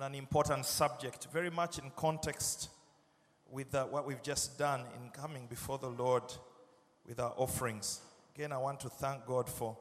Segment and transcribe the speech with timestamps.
[0.00, 2.70] On an important subject, very much in context
[3.50, 6.22] with uh, what we've just done in coming before the Lord
[7.06, 8.00] with our offerings.
[8.34, 9.76] Again, I want to thank God for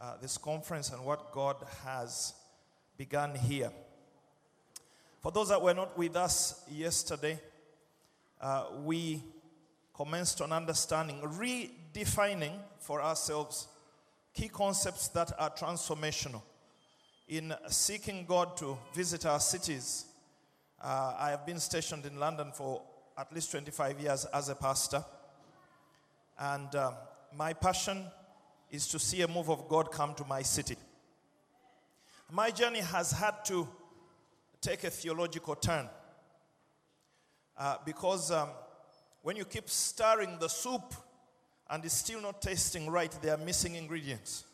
[0.00, 2.32] uh, this conference and what God has
[2.96, 3.70] begun here.
[5.20, 7.38] For those that were not with us yesterday,
[8.40, 9.22] uh, we
[9.94, 13.68] commenced on understanding, redefining for ourselves
[14.32, 16.40] key concepts that are transformational
[17.28, 20.04] in seeking God to visit our cities.
[20.82, 22.82] Uh, I have been stationed in London for
[23.16, 25.04] at least 25 years as a pastor.
[26.38, 26.92] And uh,
[27.34, 28.04] my passion
[28.70, 30.76] is to see a move of God come to my city.
[32.30, 33.68] My journey has had to
[34.60, 35.88] take a theological turn
[37.56, 38.48] uh, because um,
[39.22, 40.94] when you keep stirring the soup
[41.70, 44.44] and it's still not tasting right, there are missing ingredients.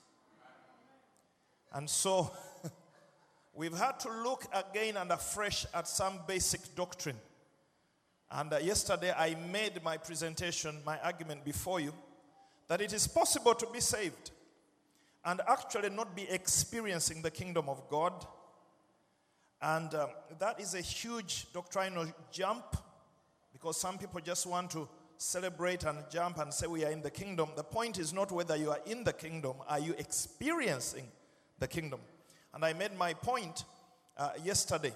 [1.72, 2.32] And so
[3.54, 7.16] we've had to look again and afresh at some basic doctrine.
[8.30, 11.92] And uh, yesterday I made my presentation, my argument before you,
[12.68, 14.30] that it is possible to be saved
[15.24, 18.12] and actually not be experiencing the kingdom of God.
[19.60, 22.76] And um, that is a huge doctrinal jump
[23.52, 27.10] because some people just want to celebrate and jump and say we are in the
[27.10, 27.50] kingdom.
[27.56, 31.06] The point is not whether you are in the kingdom, are you experiencing
[31.58, 32.00] the kingdom?
[32.52, 33.64] And I made my point
[34.16, 34.92] uh, yesterday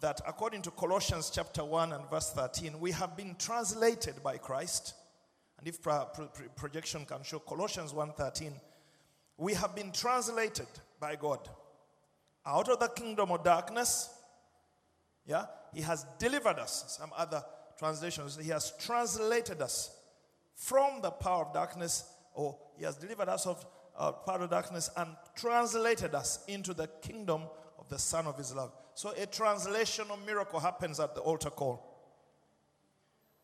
[0.00, 4.94] that according to Colossians chapter 1 and verse 13, we have been translated by Christ.
[5.58, 8.52] And if pro- pro- pro- projection can show Colossians 1:13,
[9.38, 10.68] we have been translated
[11.00, 11.48] by God
[12.44, 14.10] out of the kingdom of darkness.
[15.26, 16.96] Yeah, He has delivered us.
[16.98, 17.44] Some other
[17.78, 19.90] translations, He has translated us
[20.54, 22.04] from the power of darkness,
[22.34, 23.64] or He has delivered us of
[23.98, 27.42] uh, power of darkness and translated us into the kingdom
[27.78, 28.72] of the Son of His love.
[28.94, 31.82] So a translational miracle happens at the altar call.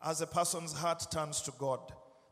[0.01, 1.79] As a person's heart turns to God,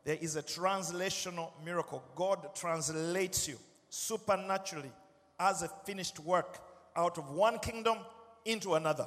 [0.04, 2.02] there is a translational miracle.
[2.14, 3.56] God translates you
[3.88, 4.92] supernaturally
[5.38, 6.58] as a finished work
[6.96, 7.98] out of one kingdom
[8.44, 9.06] into another.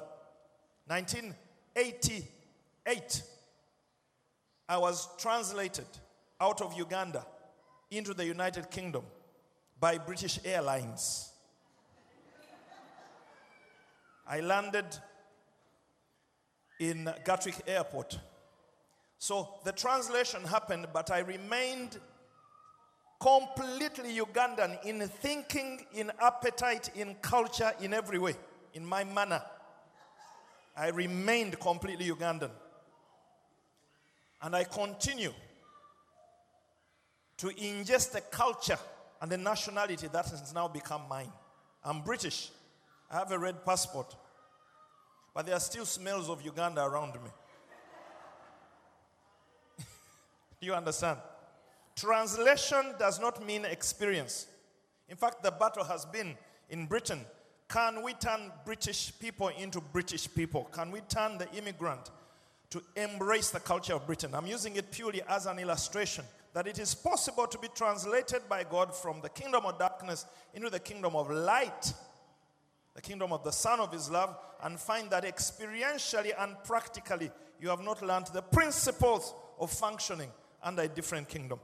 [0.87, 3.23] 1988,
[4.69, 5.87] I was translated
[6.39, 7.25] out of Uganda
[7.91, 9.03] into the United Kingdom
[9.79, 11.31] by British Airlines.
[14.27, 14.85] I landed
[16.79, 18.19] in Gatwick Airport.
[19.19, 21.97] So the translation happened, but I remained
[23.19, 28.35] completely Ugandan in thinking, in appetite, in culture, in every way,
[28.73, 29.41] in my manner.
[30.75, 32.51] I remained completely Ugandan.
[34.41, 35.31] And I continue
[37.37, 38.77] to ingest the culture
[39.21, 41.31] and the nationality that has now become mine.
[41.83, 42.49] I'm British.
[43.11, 44.15] I have a red passport.
[45.33, 47.29] But there are still smells of Uganda around me.
[49.77, 49.85] Do
[50.61, 51.19] you understand?
[51.95, 54.47] Translation does not mean experience.
[55.09, 56.35] In fact, the battle has been
[56.69, 57.19] in Britain.
[57.67, 60.65] Can we turn British people into British people?
[60.71, 62.11] Can we turn the immigrant
[62.69, 64.31] to embrace the culture of Britain?
[64.33, 68.63] I'm using it purely as an illustration that it is possible to be translated by
[68.63, 71.93] God from the kingdom of darkness into the kingdom of light,
[72.93, 77.29] the kingdom of the Son of His love, and find that experientially and practically
[77.59, 80.29] you have not learned the principles of functioning
[80.63, 81.59] under a different kingdom.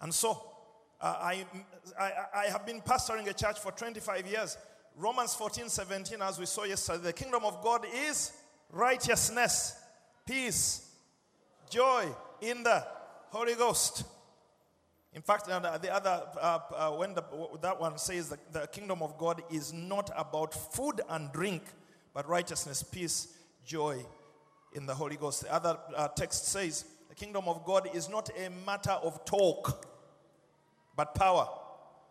[0.00, 0.42] And so,
[0.98, 1.44] uh, I,
[2.00, 4.56] I, I have been pastoring a church for 25 years.
[4.96, 8.32] Romans 14, 17, as we saw yesterday, the kingdom of God is
[8.70, 9.76] righteousness,
[10.26, 10.88] peace,
[11.72, 12.06] joy
[12.42, 12.84] in the
[13.30, 14.04] Holy Ghost.
[15.14, 17.24] In fact, uh, the the other, uh, uh, when the,
[17.62, 21.62] that one says that the kingdom of God is not about food and drink,
[22.12, 23.28] but righteousness, peace,
[23.64, 24.04] joy
[24.74, 25.42] in the Holy Ghost.
[25.42, 29.86] The other uh, text says the kingdom of God is not a matter of talk,
[30.94, 31.48] but power.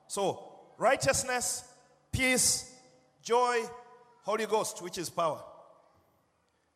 [0.07, 0.43] So,
[0.77, 1.63] righteousness,
[2.11, 2.73] peace,
[3.21, 3.57] joy,
[4.23, 5.41] Holy Ghost, which is power.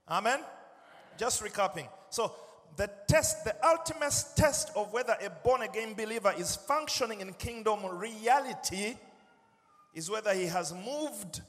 [0.07, 0.39] Amen?
[1.17, 1.87] Just recapping.
[2.09, 2.33] So,
[2.77, 7.86] the test, the ultimate test of whether a born again believer is functioning in kingdom
[7.86, 8.95] reality
[9.94, 11.42] is whether he has moved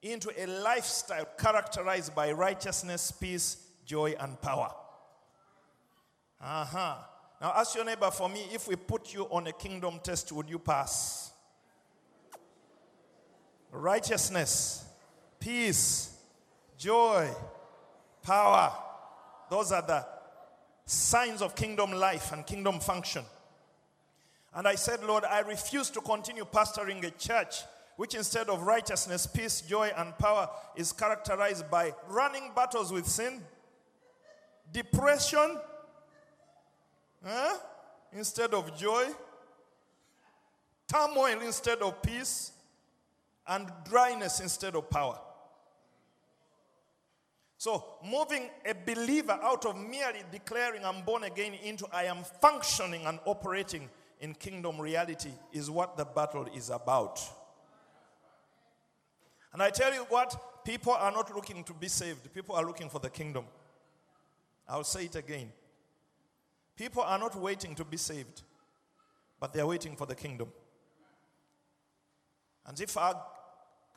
[0.00, 4.70] into a lifestyle characterized by righteousness, peace, joy, and power.
[6.40, 6.96] Uh huh.
[7.40, 10.48] Now, ask your neighbor for me if we put you on a kingdom test, would
[10.48, 11.32] you pass?
[13.72, 14.84] Righteousness,
[15.40, 16.16] peace,
[16.78, 17.28] joy,
[18.22, 18.72] power.
[19.50, 20.13] Those are the
[20.86, 23.24] signs of kingdom life and kingdom function.
[24.54, 27.62] And I said, Lord, I refuse to continue pastoring a church
[27.96, 33.40] which instead of righteousness, peace, joy, and power is characterized by running battles with sin,
[34.72, 35.58] depression,
[38.12, 39.06] instead of joy,
[40.88, 42.52] turmoil instead of peace,
[43.46, 45.18] and dryness instead of power.
[47.64, 53.06] So, moving a believer out of merely declaring I'm born again into I am functioning
[53.06, 53.88] and operating
[54.20, 57.22] in kingdom reality is what the battle is about.
[59.54, 62.90] And I tell you what, people are not looking to be saved, people are looking
[62.90, 63.46] for the kingdom.
[64.68, 65.50] I'll say it again.
[66.76, 68.42] People are not waiting to be saved,
[69.40, 70.48] but they are waiting for the kingdom.
[72.66, 73.24] And if our,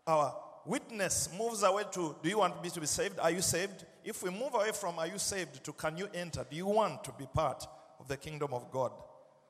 [0.08, 3.20] our witness moves away to, do you want me to be saved?
[3.20, 3.86] Are you saved?
[4.04, 6.46] If we move away from, are you saved, to can you enter?
[6.50, 7.66] Do you want to be part
[8.00, 8.92] of the kingdom of God?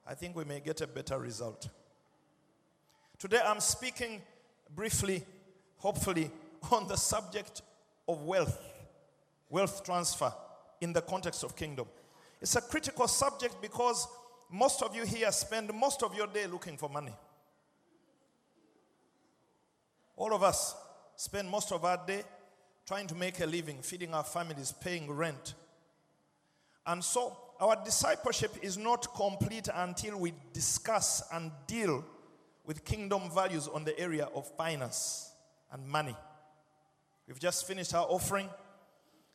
[0.05, 1.67] I think we may get a better result.
[3.17, 4.21] Today I'm speaking
[4.75, 5.23] briefly,
[5.77, 6.31] hopefully,
[6.71, 7.61] on the subject
[8.07, 8.59] of wealth,
[9.49, 10.31] wealth transfer
[10.81, 11.87] in the context of kingdom.
[12.41, 14.07] It's a critical subject because
[14.51, 17.13] most of you here spend most of your day looking for money.
[20.15, 20.75] All of us
[21.17, 22.23] spend most of our day
[22.85, 25.55] trying to make a living, feeding our families, paying rent.
[26.85, 32.05] And so our discipleship is not complete until we discuss and deal
[32.65, 35.31] with kingdom values on the area of finance
[35.71, 36.15] and money.
[37.27, 38.47] We've just finished our offering.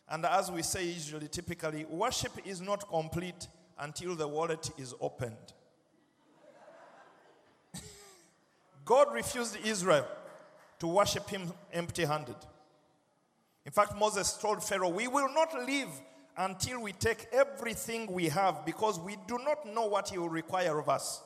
[0.08, 3.48] And as we say usually, typically, worship is not complete
[3.78, 5.52] until the wallet is opened.
[8.84, 10.06] God refused Israel
[10.82, 12.34] to worship him empty handed.
[13.64, 15.86] In fact, Moses told Pharaoh, We will not leave
[16.36, 20.80] until we take everything we have because we do not know what he will require
[20.80, 21.22] of us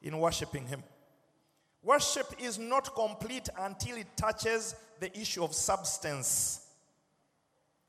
[0.00, 0.84] in worshiping him.
[1.82, 6.64] Worship is not complete until it touches the issue of substance,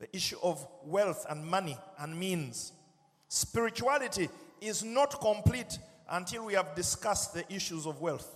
[0.00, 2.72] the issue of wealth and money and means.
[3.28, 4.28] Spirituality
[4.60, 5.78] is not complete
[6.10, 8.34] until we have discussed the issues of wealth.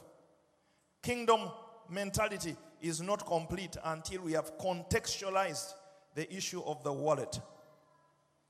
[1.02, 1.50] Kingdom
[1.90, 5.72] mentality is not complete until we have contextualized
[6.14, 7.40] the issue of the wallet.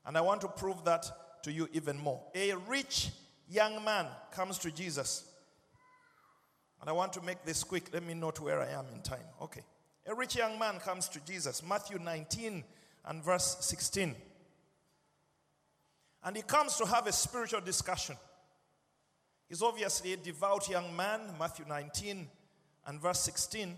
[0.04, 2.20] And I want to prove that to you even more.
[2.34, 3.10] A rich
[3.48, 5.24] young man comes to Jesus.
[6.80, 7.84] And I want to make this quick.
[7.92, 9.24] Let me note where I am in time.
[9.40, 9.62] Okay.
[10.06, 11.62] A rich young man comes to Jesus.
[11.62, 12.64] Matthew 19
[13.06, 14.14] and verse 16.
[16.24, 18.16] And he comes to have a spiritual discussion.
[19.48, 22.28] He's obviously a devout young man, Matthew 19
[22.86, 23.76] and verse 16.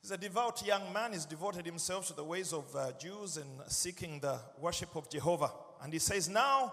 [0.00, 1.12] He's a devout young man.
[1.12, 5.50] He's devoted himself to the ways of uh, Jews and seeking the worship of Jehovah.
[5.82, 6.72] And he says, Now,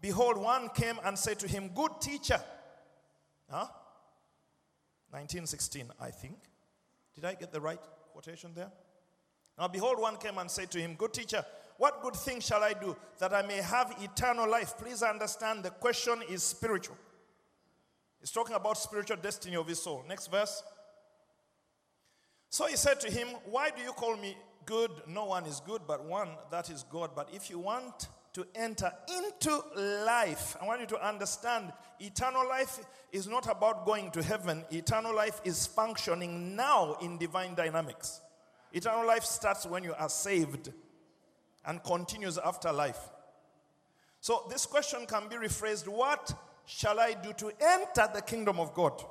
[0.00, 2.40] behold, one came and said to him, Good teacher.
[3.50, 3.66] Huh?
[5.10, 6.36] 1916, I think.
[7.14, 7.80] Did I get the right
[8.12, 8.70] quotation there?
[9.58, 11.44] Now, behold, one came and said to him, Good teacher,
[11.78, 14.76] what good thing shall I do that I may have eternal life?
[14.78, 16.96] Please understand the question is spiritual.
[18.20, 20.04] He's talking about spiritual destiny of his soul.
[20.08, 20.62] Next verse.
[22.50, 24.90] So he said to him, Why do you call me good?
[25.06, 27.10] No one is good but one, that is God.
[27.14, 29.62] But if you want to enter into
[30.04, 32.78] life, I want you to understand eternal life
[33.12, 38.20] is not about going to heaven, eternal life is functioning now in divine dynamics.
[38.72, 40.72] Eternal life starts when you are saved
[41.64, 43.00] and continues after life.
[44.20, 46.32] So this question can be rephrased What
[46.68, 49.02] shall I do to enter the kingdom of God?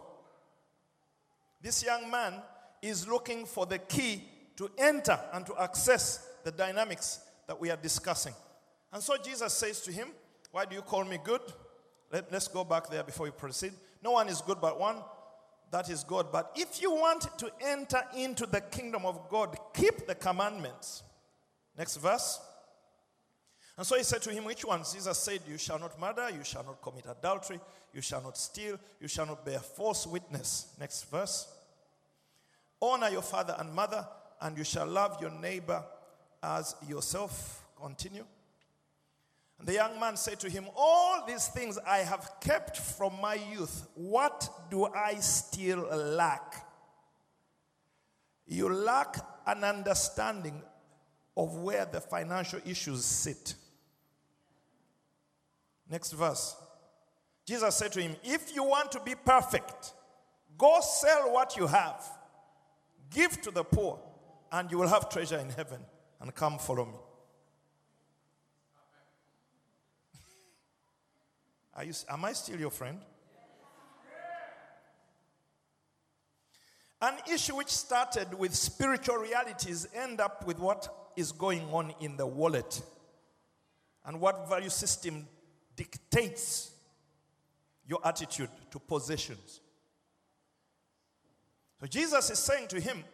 [1.62, 2.36] This young man
[2.82, 4.24] is looking for the key
[4.58, 8.34] to enter and to access the dynamics that we are discussing.
[8.94, 10.10] And so Jesus says to him,
[10.52, 11.42] Why do you call me good?
[12.12, 13.74] Let, us go back there before we proceed.
[14.04, 14.98] No one is good but one,
[15.72, 16.32] that is God.
[16.32, 21.04] But if you want to enter into the kingdom of God, keep the commandments.
[21.78, 22.40] Next verse.
[23.77, 24.93] And so he said to him, Which ones?
[24.93, 27.60] Jesus said, You shall not murder, you shall not commit adultery,
[27.93, 30.74] you shall not steal, you shall not bear false witness.
[30.79, 31.48] Next verse.
[32.81, 34.05] Honor your father and mother,
[34.41, 35.84] and you shall love your neighbor
[36.41, 37.63] as yourself.
[37.79, 38.25] Continue.
[39.60, 43.36] And the young man said to him, All these things I have kept from my
[43.36, 43.88] youth.
[43.93, 46.65] What do I still lack?
[48.48, 50.63] You lack an understanding
[51.36, 53.55] of where the financial issues sit.
[55.89, 56.56] Next verse.
[57.46, 59.94] Jesus said to him, If you want to be perfect,
[60.58, 62.03] go sell what you have,
[63.10, 64.00] give to the poor,
[64.51, 65.79] and you will have treasure in heaven,
[66.20, 66.98] and come follow me.
[71.75, 73.00] Are you, am I still your friend?
[77.00, 82.17] An issue which started with spiritual realities end up with what is going on in
[82.17, 82.82] the wallet
[84.03, 85.27] and what value system
[85.77, 86.72] dictates
[87.86, 89.62] your attitude to possessions.
[91.79, 93.05] So Jesus is saying to him,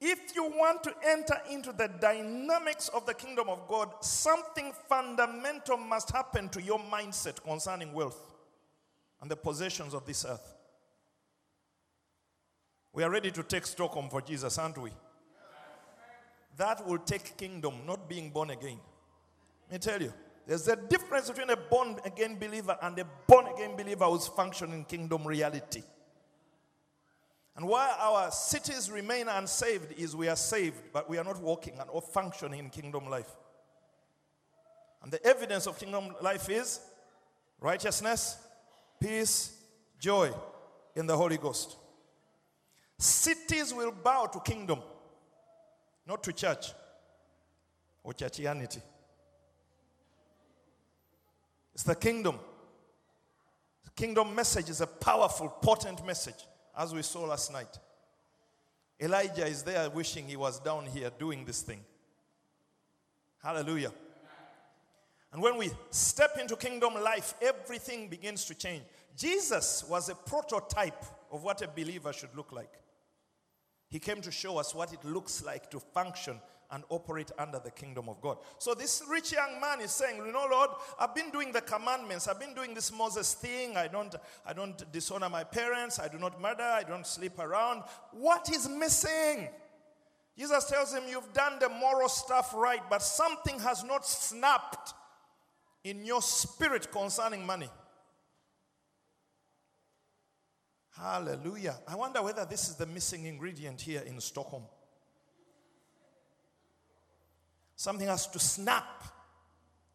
[0.00, 5.78] if you want to enter into the dynamics of the kingdom of God, something fundamental
[5.78, 8.34] must happen to your mindset concerning wealth
[9.22, 10.54] and the possessions of this earth.
[12.92, 14.90] We are ready to take Stockholm for Jesus, aren't we?
[16.56, 18.78] That will take kingdom, not being born again.
[19.70, 20.12] Let me tell you,
[20.46, 24.80] there's a difference between a born again believer and a born again believer who's functioning
[24.80, 25.82] in kingdom reality.
[27.56, 31.78] And why our cities remain unsaved is we are saved, but we are not walking
[31.78, 33.30] and or functioning in kingdom life.
[35.02, 36.80] And the evidence of kingdom life is
[37.60, 38.38] righteousness,
[39.00, 39.56] peace,
[39.98, 40.32] joy
[40.96, 41.76] in the Holy Ghost.
[42.98, 44.80] Cities will bow to kingdom,
[46.06, 46.72] not to church
[48.02, 48.80] or churchianity.
[51.74, 52.38] It's the kingdom.
[53.84, 57.78] The kingdom message is a powerful, potent message, as we saw last night.
[59.00, 61.80] Elijah is there wishing he was down here doing this thing.
[63.42, 63.92] Hallelujah.
[65.32, 68.84] And when we step into kingdom life, everything begins to change.
[69.16, 72.72] Jesus was a prototype of what a believer should look like.
[73.88, 76.40] He came to show us what it looks like to function
[76.70, 78.38] and operate under the kingdom of God.
[78.58, 82.28] So this rich young man is saying, "You know, Lord, I've been doing the commandments.
[82.28, 83.76] I've been doing this Moses thing.
[83.76, 85.98] I don't I don't dishonor my parents.
[85.98, 86.62] I do not murder.
[86.62, 87.82] I don't sleep around.
[88.12, 89.48] What is missing?"
[90.36, 94.92] Jesus tells him, You've done the moral stuff right, but something has not snapped
[95.84, 97.68] in your spirit concerning money.
[100.96, 101.76] Hallelujah.
[101.88, 104.64] I wonder whether this is the missing ingredient here in Stockholm.
[107.76, 109.04] Something has to snap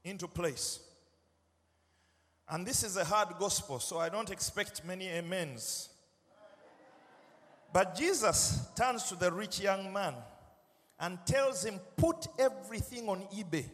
[0.03, 0.79] into place.
[2.49, 5.89] And this is a hard gospel, so I don't expect many amens.
[7.71, 10.15] But Jesus turns to the rich young man
[10.99, 13.65] and tells him, Put everything on eBay.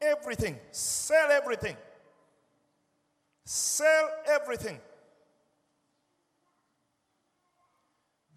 [0.00, 0.56] Everything.
[0.72, 1.76] Sell everything.
[3.44, 4.78] Sell everything.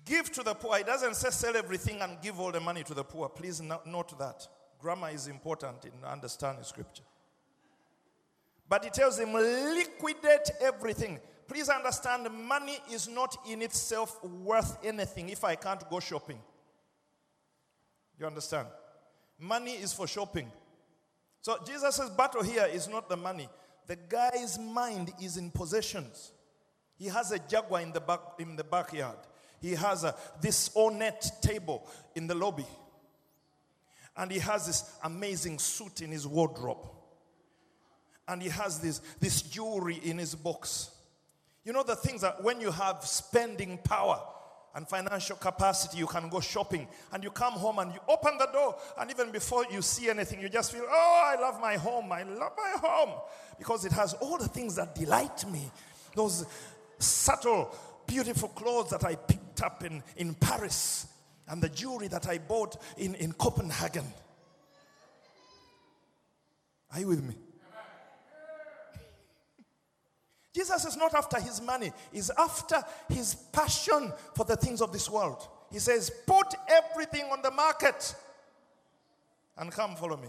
[0.09, 0.79] Give to the poor.
[0.79, 3.29] It doesn't say sell everything and give all the money to the poor.
[3.29, 4.47] Please note that.
[4.79, 7.03] Grammar is important in understanding scripture.
[8.67, 11.19] But it tells him, liquidate everything.
[11.47, 16.39] Please understand, money is not in itself worth anything if I can't go shopping.
[18.19, 18.67] You understand?
[19.37, 20.51] Money is for shopping.
[21.41, 23.47] So Jesus' battle here is not the money.
[23.85, 26.31] The guy's mind is in possessions.
[26.97, 29.17] He has a jaguar in the back in the backyard.
[29.61, 32.67] He has a, this ornate table in the lobby.
[34.15, 36.85] And he has this amazing suit in his wardrobe.
[38.27, 40.91] And he has this, this jewelry in his box.
[41.63, 44.21] You know the things that when you have spending power
[44.75, 48.47] and financial capacity, you can go shopping and you come home and you open the
[48.53, 52.11] door, and even before you see anything, you just feel, oh, I love my home.
[52.11, 53.19] I love my home
[53.57, 55.71] because it has all the things that delight me.
[56.15, 56.45] Those
[56.99, 57.75] subtle,
[58.05, 61.07] beautiful clothes that I picked up in, in Paris
[61.47, 64.05] and the jewelry that I bought in, in Copenhagen.
[66.93, 67.35] Are you with me?
[70.53, 75.09] Jesus is not after his money, he's after his passion for the things of this
[75.09, 75.47] world.
[75.71, 78.15] He says, Put everything on the market
[79.57, 80.27] and come follow me.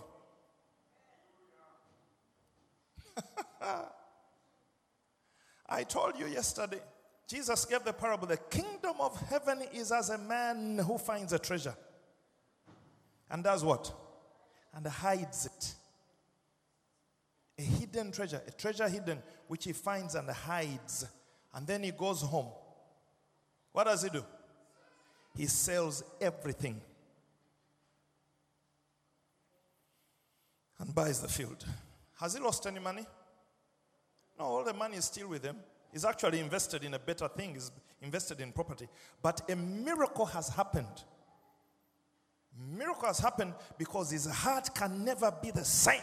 [5.68, 6.80] I told you yesterday,
[7.30, 11.38] Jesus gave the parable the kingdom of heaven is as a man who finds a
[11.38, 11.76] treasure
[13.30, 13.92] and does what?
[14.74, 15.74] And hides it.
[17.56, 21.06] A hidden treasure, a treasure hidden, which he finds and hides.
[21.54, 22.48] And then he goes home.
[23.70, 24.24] What does he do?
[25.36, 26.80] He sells everything
[30.80, 31.64] and buys the field.
[32.20, 33.06] Has he lost any money?
[34.36, 35.56] No, all the money is still with him.
[35.92, 37.70] He's actually invested in a better thing, he's
[38.02, 38.88] invested in property.
[39.22, 41.04] But a miracle has happened.
[42.76, 46.02] Miracle has happened because his heart can never be the same.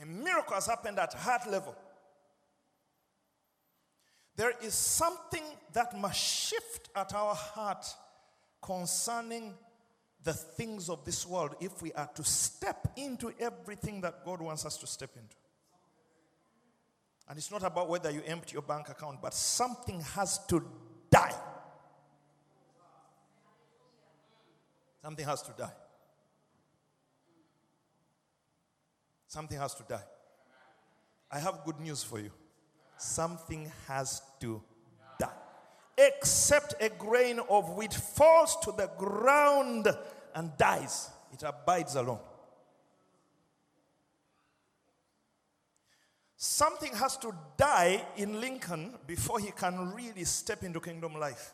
[0.00, 1.74] A miracle has happened at heart level.
[4.34, 7.86] There is something that must shift at our heart
[8.60, 9.54] concerning
[10.24, 14.64] the things of this world if we are to step into everything that God wants
[14.64, 15.36] us to step into.
[17.32, 20.62] And it's not about whether you empty your bank account, but something has to
[21.10, 21.32] die.
[25.02, 25.72] Something has to die.
[29.28, 30.04] Something has to die.
[31.30, 32.32] I have good news for you.
[32.98, 34.62] Something has to
[35.18, 35.32] die.
[35.96, 39.88] Except a grain of wheat falls to the ground
[40.34, 42.20] and dies, it abides alone.
[46.44, 51.52] Something has to die in Lincoln before he can really step into kingdom life.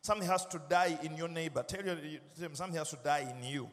[0.00, 1.62] Something has to die in your neighbor.
[1.62, 2.18] Tell you,
[2.52, 3.70] something has to die in you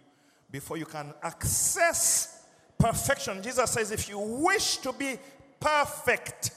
[0.51, 2.43] before you can access
[2.77, 3.41] perfection.
[3.41, 5.17] Jesus says, if you wish to be
[5.59, 6.51] perfect,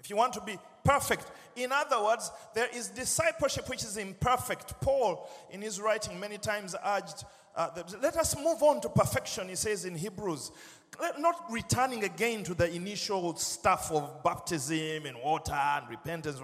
[0.00, 4.80] if you want to be perfect, in other words, there is discipleship which is imperfect.
[4.80, 7.68] Paul, in his writing, many times urged, uh,
[8.00, 10.52] let us move on to perfection, he says in Hebrews.
[11.00, 16.40] Let- Not returning again to the initial stuff of baptism and water and repentance.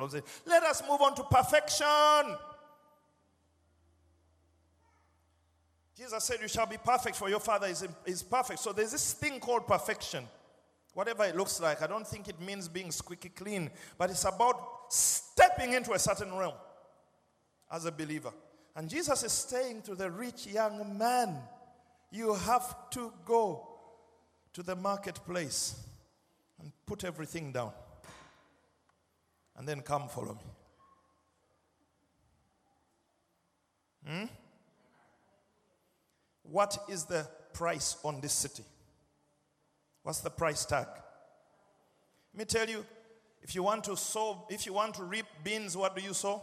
[0.47, 2.37] Let us move on to perfection.
[5.97, 8.61] Jesus said, You shall be perfect, for your Father is, is perfect.
[8.61, 10.25] So there's this thing called perfection.
[10.95, 14.87] Whatever it looks like, I don't think it means being squeaky clean, but it's about
[14.88, 16.55] stepping into a certain realm
[17.71, 18.33] as a believer.
[18.75, 21.37] And Jesus is saying to the rich young man,
[22.12, 23.68] You have to go
[24.52, 25.76] to the marketplace
[26.61, 27.73] and put everything down,
[29.57, 30.45] and then come follow me.
[34.06, 34.25] Hmm?
[36.43, 38.65] What is the price on this city?
[40.02, 40.87] What's the price tag?
[42.34, 42.84] Let me tell you,
[43.43, 46.43] if you want to sow, if you want to reap beans, what do you sow?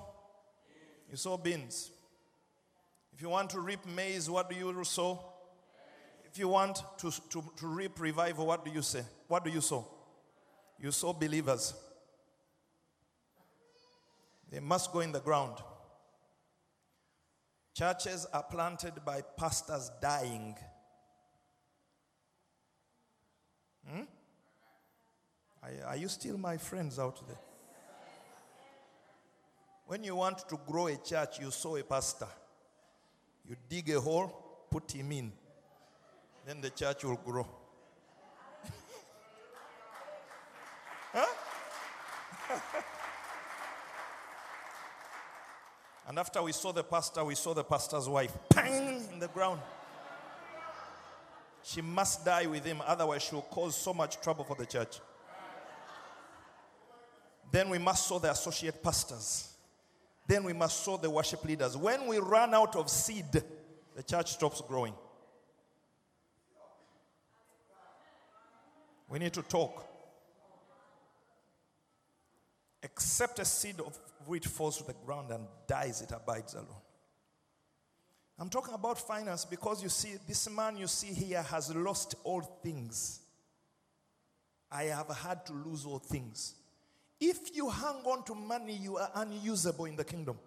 [1.10, 1.92] You sow beans.
[3.14, 5.24] If you want to reap maize, what do you sow?
[6.36, 9.04] If you want to, to, to reap revival, what do you say?
[9.30, 9.88] What do you sow?
[10.78, 11.74] You sow believers.
[14.52, 15.60] They must go in the ground.
[17.74, 20.58] Churches are planted by pastors dying.
[23.90, 24.02] Hmm?
[25.64, 27.40] Are, are you still my friends out there?
[29.86, 32.28] When you want to grow a church, you sow a pastor.
[33.48, 35.32] You dig a hole, put him in.
[36.46, 37.48] Then the church will grow.
[46.08, 48.32] And after we saw the pastor, we saw the pastor's wife.
[48.50, 49.60] Pang in the ground.
[51.64, 55.00] She must die with him, otherwise, she'll cause so much trouble for the church.
[57.52, 59.50] Then we must sow the associate pastors.
[60.28, 61.76] Then we must sow the worship leaders.
[61.76, 63.32] When we run out of seed,
[63.96, 64.94] the church stops growing.
[69.16, 69.82] We need to talk.
[72.84, 73.98] Except a seed of
[74.28, 76.68] wheat falls to the ground and dies, it abides alone.
[78.38, 82.42] I'm talking about finance because you see, this man you see here has lost all
[82.42, 83.22] things.
[84.70, 86.56] I have had to lose all things.
[87.18, 90.38] If you hang on to money, you are unusable in the kingdom.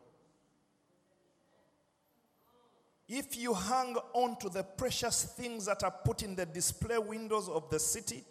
[3.09, 7.49] If you hang on to the precious things that are put in the display windows
[7.49, 8.25] of the city,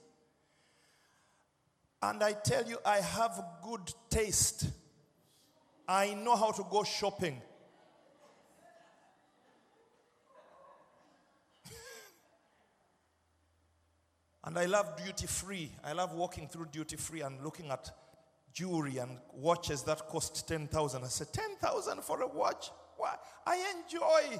[2.01, 4.69] and I tell you, I have good taste.
[5.87, 7.41] I know how to go shopping.
[14.43, 15.71] and I love duty free.
[15.83, 17.89] I love walking through duty free and looking at
[18.53, 21.03] jewelry and watches that cost 10,000.
[21.03, 22.69] I said, 10,000 for a watch?
[22.97, 23.15] Why?
[23.45, 24.39] I enjoy,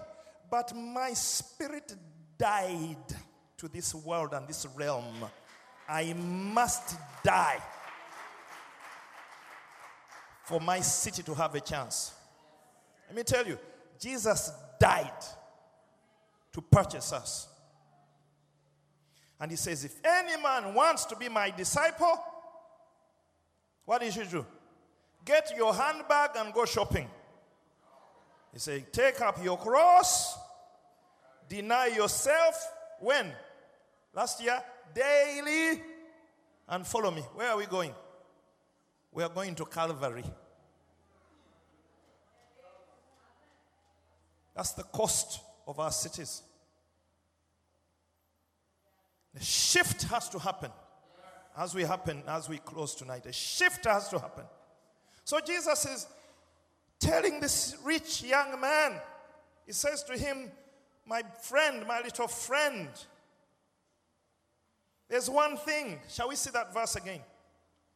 [0.51, 1.95] but my spirit
[2.37, 3.15] died
[3.57, 5.25] to this world and this realm.
[5.87, 7.61] I must die
[10.43, 12.13] for my city to have a chance.
[13.07, 13.57] Let me tell you,
[13.99, 15.11] Jesus died
[16.53, 17.47] to purchase us.
[19.39, 22.17] And he says, if any man wants to be my disciple,
[23.85, 24.45] what you should do?
[25.23, 27.07] Get your handbag and go shopping.
[28.53, 30.37] He said, take up your cross,
[31.47, 32.55] deny yourself,
[32.99, 33.31] When?
[34.13, 34.61] Last year?
[34.93, 35.81] Daily.
[36.69, 37.21] And follow me.
[37.35, 37.93] Where are we going?
[39.11, 40.25] We are going to Calvary.
[44.55, 46.41] That's the cost of our cities.
[49.33, 50.71] The shift has to happen
[51.55, 53.25] as we happen as we close tonight.
[53.27, 54.45] A shift has to happen.
[55.23, 56.07] So Jesus is
[56.99, 58.93] telling this rich young man,
[59.65, 60.51] he says to him,
[61.05, 62.87] My friend, my little friend,
[65.09, 65.99] there's one thing.
[66.09, 67.21] Shall we see that verse again?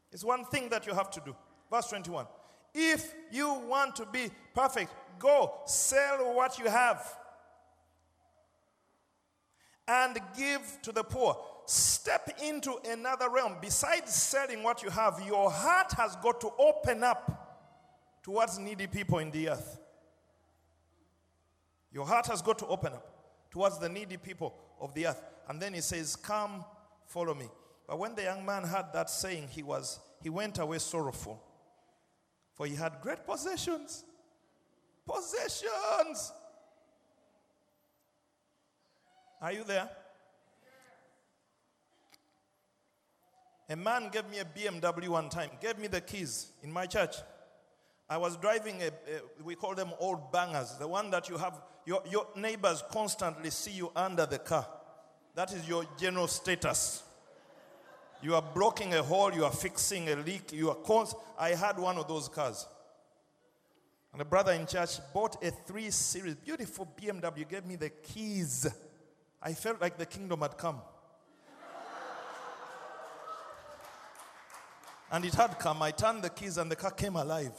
[0.10, 1.36] There's one thing that you have to do.
[1.70, 2.26] Verse 21.
[2.74, 7.06] If you want to be perfect, go sell what you have
[9.88, 11.38] and give to the poor.
[11.66, 13.58] Step into another realm.
[13.62, 17.42] Besides selling what you have, your heart has got to open up
[18.24, 19.80] towards needy people in the earth.
[21.92, 23.08] Your heart has got to open up
[23.52, 25.22] towards the needy people of the earth.
[25.50, 26.64] And then he says, Come,
[27.12, 27.46] follow me.
[27.88, 31.42] But when the young man heard that saying, he was he went away sorrowful.
[32.54, 34.04] For he had great possessions.
[35.06, 36.32] Possessions.
[39.42, 39.90] Are you there?
[43.70, 47.16] A man gave me a BMW one time, gave me the keys in my church.
[48.10, 51.60] I was driving a, a- we call them old bangers, the one that you have,
[51.86, 54.68] your, your neighbors constantly see you under the car.
[55.36, 57.04] That is your general status.
[58.22, 61.80] You are blocking a hole, you are fixing a leak, you are const- I had
[61.80, 62.68] one of those cars.
[64.14, 68.68] And a brother in church bought a 3 Series, beautiful BMW, gave me the keys.
[69.42, 70.82] I felt like the kingdom had come.
[75.12, 75.82] And it had come.
[75.82, 77.54] I turned the keys and the car came alive.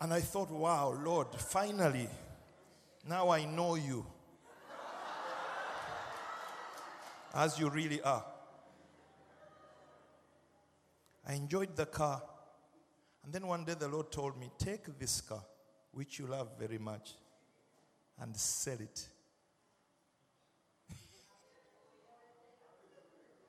[0.00, 2.08] And I thought, wow, Lord, finally,
[3.08, 4.06] now I know you
[7.34, 8.24] as you really are.
[11.26, 12.22] I enjoyed the car.
[13.24, 15.42] And then one day the Lord told me, Take this car,
[15.92, 17.12] which you love very much,
[18.20, 19.08] and sell it.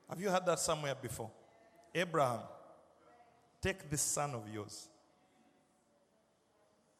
[0.08, 1.30] Have you heard that somewhere before?
[1.94, 2.40] Abraham,
[3.60, 4.88] take this son of yours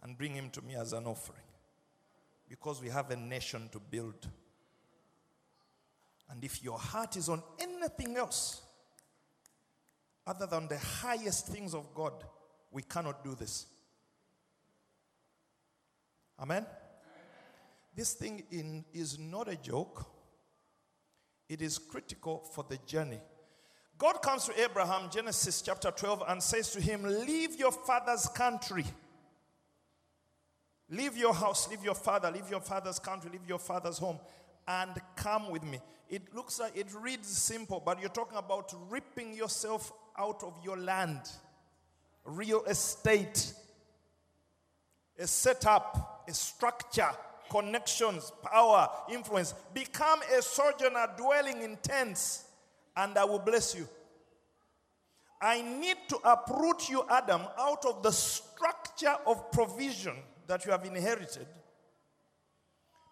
[0.03, 1.41] and bring him to me as an offering
[2.49, 4.29] because we have a nation to build.
[6.31, 8.63] And if your heart is on anything else
[10.27, 12.13] other than the highest things of God,
[12.73, 13.67] we cannot do this.
[16.41, 16.67] Amen?
[17.95, 20.05] This thing in, is not a joke,
[21.49, 23.21] it is critical for the journey.
[23.99, 28.85] God comes to Abraham, Genesis chapter 12, and says to him, Leave your father's country.
[30.91, 34.21] Leave your house, leave your father, leave your father's country, leave your father's home,
[34.69, 35.79] and come with me.
[36.09, 40.77] It looks like it reads simple, but you're talking about ripping yourself out of your
[40.77, 41.21] land,
[42.25, 43.53] real estate,
[45.19, 47.11] a setup, a structure,
[47.51, 49.55] connections, power, influence.
[49.75, 52.45] Become a sojourner dwelling in tents,
[52.97, 53.89] and I will bless you.
[55.41, 60.15] I need to uproot you, Adam, out of the structure of provision
[60.47, 61.47] that you have inherited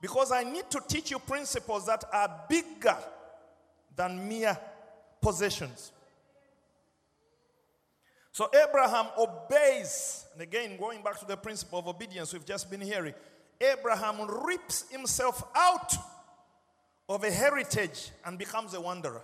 [0.04, 2.98] because I need to teach you principles that are bigger
[3.96, 4.54] than mere
[5.22, 5.92] possessions.
[8.30, 12.82] So Abraham obeys, and again, going back to the principle of obedience we've just been
[12.82, 13.14] hearing,
[13.58, 15.94] Abraham rips himself out
[17.08, 19.22] of a heritage and becomes a wanderer.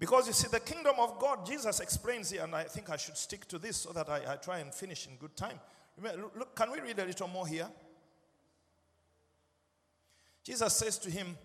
[0.00, 3.16] Because you see, the kingdom of God, Jesus explains here, and I think I should
[3.16, 5.60] stick to this so that I, I try and finish in good time.
[6.02, 7.68] Look, can we read a little more here?
[10.44, 11.38] Jesus says to him,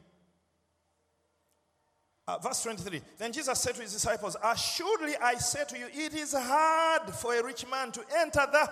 [2.28, 6.14] uh, verse 23 Then Jesus said to his disciples, Assuredly I say to you, it
[6.14, 8.72] is hard for a rich man to enter the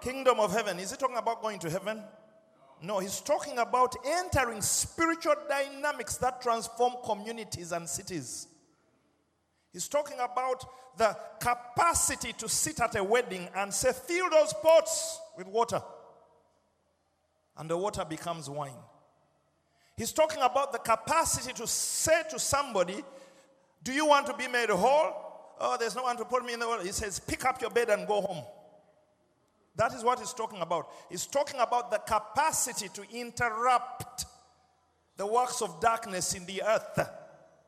[0.00, 0.78] kingdom of heaven.
[0.78, 2.02] Is he talking about going to heaven?
[2.82, 8.46] No, he's talking about entering spiritual dynamics that transform communities and cities.
[9.78, 10.64] He's talking about
[10.96, 15.80] the capacity to sit at a wedding and say, fill those pots with water.
[17.56, 18.72] And the water becomes wine.
[19.96, 23.04] He's talking about the capacity to say to somebody,
[23.84, 25.14] Do you want to be made whole?
[25.60, 26.84] Oh, there's no one to put me in the world.
[26.84, 28.42] He says, Pick up your bed and go home.
[29.76, 30.88] That is what he's talking about.
[31.08, 34.24] He's talking about the capacity to interrupt
[35.16, 37.08] the works of darkness in the earth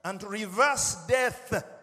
[0.05, 1.79] and to reverse death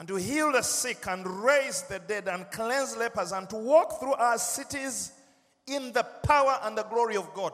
[0.00, 4.00] and to heal the sick and raise the dead and cleanse lepers and to walk
[4.00, 5.12] through our cities
[5.66, 7.52] in the power and the glory of God.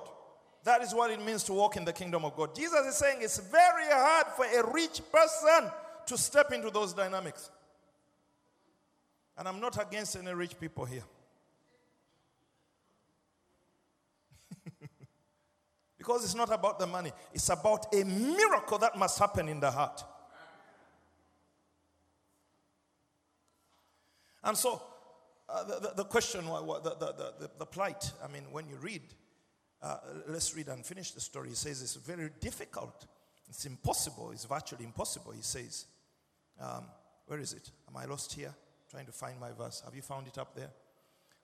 [0.63, 2.55] That is what it means to walk in the kingdom of God.
[2.55, 5.73] Jesus is saying it's very hard for a rich person
[6.07, 7.51] to step into those dynamics.
[9.37, 11.03] And I'm not against any rich people here.
[15.99, 19.73] because it's not about the money, it's about a miracle that must happen in the
[19.73, 20.05] heart.
[24.47, 24.81] And so,
[25.49, 26.97] uh, the, the, the question, the,
[27.41, 29.03] the, the, plight, I mean, when you read,
[29.83, 31.49] uh, let's read and finish the story.
[31.49, 33.07] He says it's very difficult.
[33.49, 34.31] It's impossible.
[34.31, 35.87] It's virtually impossible, he says.
[36.61, 36.85] Um,
[37.27, 37.71] where is it?
[37.89, 38.55] Am I lost here?
[38.89, 39.83] Trying to find my verse.
[39.85, 40.71] Have you found it up there?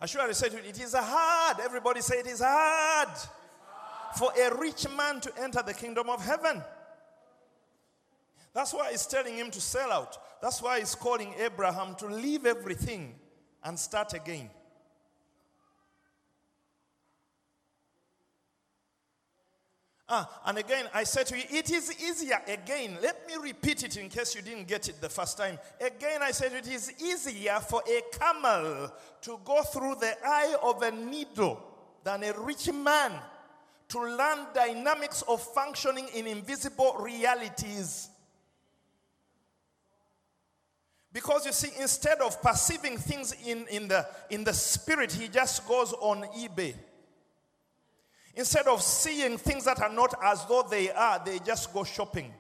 [0.01, 1.59] I sure said to you, it is hard.
[1.61, 3.19] Everybody say it is hard
[4.17, 6.63] for a rich man to enter the kingdom of heaven.
[8.55, 10.19] That's why he's telling him to sell out.
[10.43, 13.15] That's why he's calling Abraham to leave everything
[13.65, 14.51] and start again.
[20.15, 22.39] Ah, and again, I said to you, it is easier.
[22.47, 25.59] Again, let me repeat it in case you didn't get it the first time.
[25.81, 30.83] Again, I said it is easier for a camel to go through the eye of
[30.83, 31.65] a needle
[32.05, 33.13] than a rich man
[33.89, 38.11] to learn dynamics of functioning in invisible realities.
[41.13, 45.67] Because you see, instead of perceiving things in, in, the, in the spirit, he just
[45.69, 46.75] goes on eBay.
[48.35, 52.33] Instead of seeing things that are not as though they are, they just go shopping.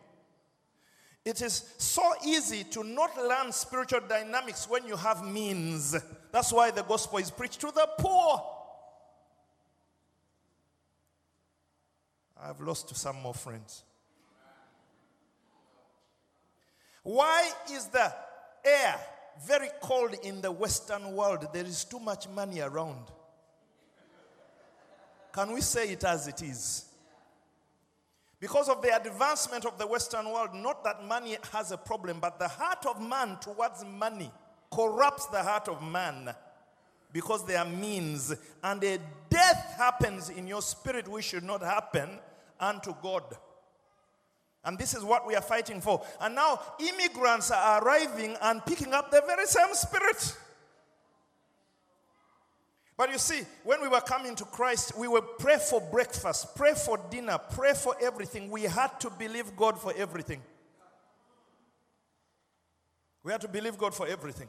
[1.24, 5.94] It is so easy to not learn spiritual dynamics when you have means.
[6.32, 8.42] That's why the gospel is preached to the poor.
[12.42, 13.85] I've lost to some more friends.
[17.04, 18.12] Why is the
[18.64, 18.98] air
[19.46, 21.48] very cold in the Western world?
[21.53, 23.05] There is too much money around.
[25.33, 26.87] Can we say it as it is?
[28.38, 32.38] Because of the advancement of the Western world, not that money has a problem, but
[32.38, 34.31] the heart of man towards money
[34.70, 36.35] corrupts the heart of man
[37.12, 38.98] because there are means, and a
[39.29, 42.09] death happens in your spirit which should not happen
[42.59, 43.22] unto God.
[44.64, 46.05] And this is what we are fighting for.
[46.20, 50.37] And now immigrants are arriving and picking up the very same spirit.
[52.96, 56.75] But you see, when we were coming to Christ, we would pray for breakfast, pray
[56.75, 58.51] for dinner, pray for everything.
[58.51, 60.40] We had to believe God for everything.
[63.25, 64.48] We had to believe God for everything.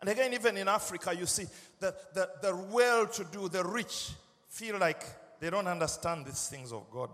[0.00, 1.46] And again, even in Africa, you see,
[1.78, 4.10] the, the, the well to do, the rich,
[4.48, 5.04] feel like
[5.40, 7.10] they don't understand these things of God.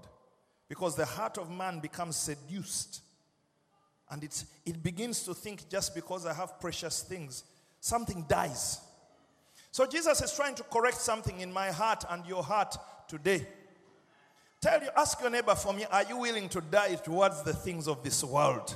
[0.73, 3.03] Because the heart of man becomes seduced.
[4.11, 7.45] And it's, it begins to think just because I have precious things,
[7.79, 8.81] something dies.
[9.71, 12.75] So Jesus is trying to correct something in my heart and your heart
[13.07, 13.47] today.
[14.63, 17.87] Tell you, ask your neighbor for me, are you willing to die towards the things
[17.87, 18.75] of this world?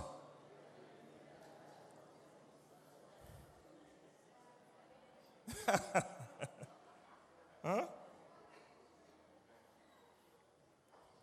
[7.65, 7.83] Huh?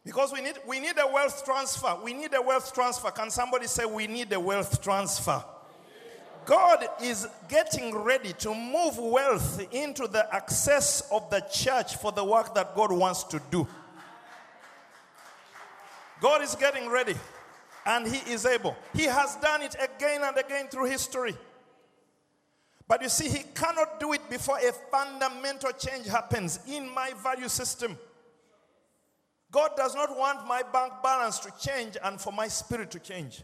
[0.05, 1.97] Because we need, we need a wealth transfer.
[2.03, 3.09] We need a wealth transfer.
[3.11, 5.43] Can somebody say we need a wealth transfer?
[6.45, 12.23] God is getting ready to move wealth into the access of the church for the
[12.23, 13.65] work that God wants to do.
[16.19, 17.15] God is getting ready
[17.85, 18.75] and He is able.
[18.93, 21.35] He has done it again and again through history.
[22.89, 27.47] But you see, He cannot do it before a fundamental change happens in my value
[27.47, 27.97] system.
[29.53, 33.43] God does not want my bank balance to change and for my spirit to change.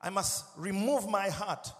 [0.00, 1.70] I must remove my heart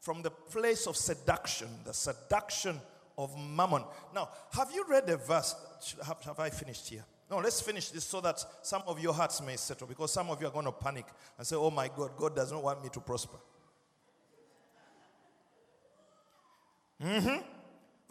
[0.00, 2.80] from the place of seduction, the seduction
[3.18, 3.82] of mammon.
[4.14, 5.56] Now, have you read a verse?
[6.06, 7.04] Have, have I finished here?
[7.28, 10.40] No, let's finish this so that some of your hearts may settle because some of
[10.40, 11.06] you are going to panic
[11.38, 13.38] and say, Oh my God, God does not want me to prosper.
[17.02, 17.51] Mm-hmm.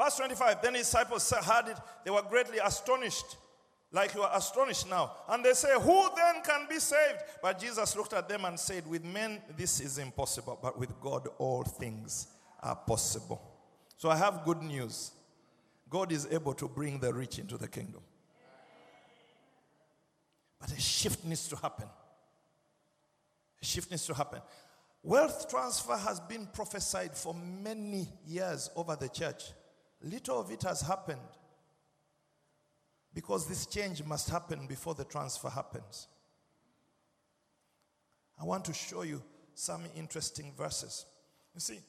[0.01, 3.37] Verse 25 Then his disciples heard it, they were greatly astonished,
[3.91, 5.11] like you are astonished now.
[5.29, 7.19] And they say, Who then can be saved?
[7.41, 11.27] But Jesus looked at them and said, With men this is impossible, but with God
[11.37, 12.27] all things
[12.63, 13.41] are possible.
[13.97, 15.11] So I have good news
[15.87, 18.01] God is able to bring the rich into the kingdom.
[20.59, 21.87] But a shift needs to happen.
[23.61, 24.39] A shift needs to happen.
[25.03, 29.51] Wealth transfer has been prophesied for many years over the church.
[30.03, 31.19] Little of it has happened
[33.13, 36.07] because this change must happen before the transfer happens.
[38.39, 39.21] I want to show you
[39.53, 41.05] some interesting verses.
[41.53, 41.79] You see,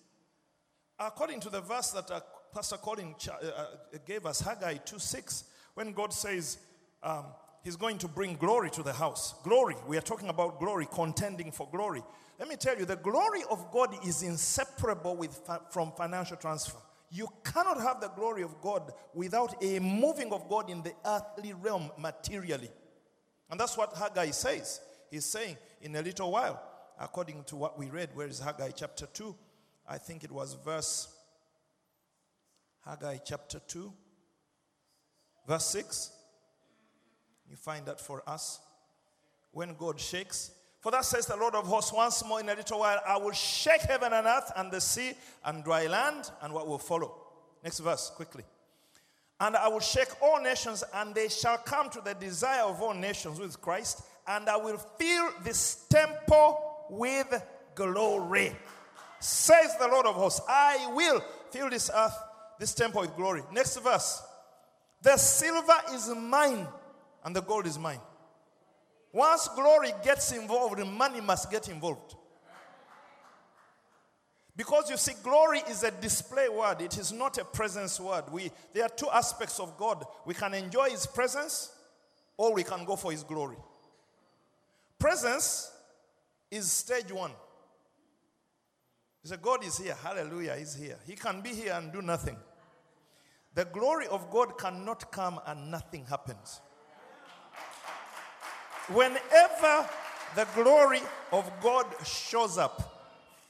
[0.99, 2.21] according to the verse that uh,
[2.53, 3.67] Pastor Colin uh, uh,
[4.05, 5.45] gave us, Haggai 2 6,
[5.75, 6.59] when God says
[7.03, 7.25] um,
[7.65, 9.35] he's going to bring glory to the house.
[9.43, 12.03] Glory, we are talking about glory, contending for glory.
[12.39, 16.79] Let me tell you, the glory of God is inseparable with from financial transfer.
[17.15, 21.53] You cannot have the glory of God without a moving of God in the earthly
[21.53, 22.71] realm materially.
[23.51, 24.81] And that's what Haggai says.
[25.11, 26.63] He's saying, in a little while,
[26.99, 29.37] according to what we read, where is Haggai chapter 2?
[29.87, 31.15] I think it was verse,
[32.87, 33.93] Haggai chapter 2,
[35.47, 36.13] verse 6.
[37.51, 38.59] You find that for us.
[39.51, 40.51] When God shakes,
[40.83, 43.31] for that says the Lord of hosts, once more in a little while, I will
[43.31, 45.13] shake heaven and earth and the sea
[45.45, 47.15] and dry land, and what will follow.
[47.63, 48.43] Next verse, quickly.
[49.41, 52.95] And I will shake all nations, and they shall come to the desire of all
[52.95, 57.33] nations with Christ, and I will fill this temple with
[57.77, 58.57] glory.
[59.21, 62.19] Says the Lord of hosts, I will fill this earth,
[62.59, 63.43] this temple with glory.
[63.53, 64.21] Next verse.
[65.01, 66.67] The silver is mine,
[67.25, 68.01] and the gold is mine.
[69.13, 72.17] Once glory gets involved, money must get involved.
[74.57, 78.25] Because you see, glory is a display word, it is not a presence word.
[78.31, 81.73] We, there are two aspects of God we can enjoy His presence,
[82.37, 83.57] or we can go for His glory.
[84.99, 85.71] Presence
[86.51, 87.33] is stage one.
[89.25, 89.97] You say, God is here.
[90.03, 90.99] Hallelujah, He's here.
[91.07, 92.37] He can be here and do nothing.
[93.55, 96.61] The glory of God cannot come and nothing happens.
[98.95, 99.89] Whenever
[100.35, 101.01] the glory
[101.31, 103.03] of God shows up,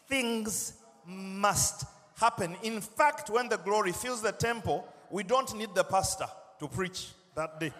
[0.09, 0.74] things
[1.07, 1.85] must
[2.16, 2.57] happen.
[2.62, 6.26] In fact, when the glory fills the temple, we don't need the pastor
[6.61, 7.72] to preach that day.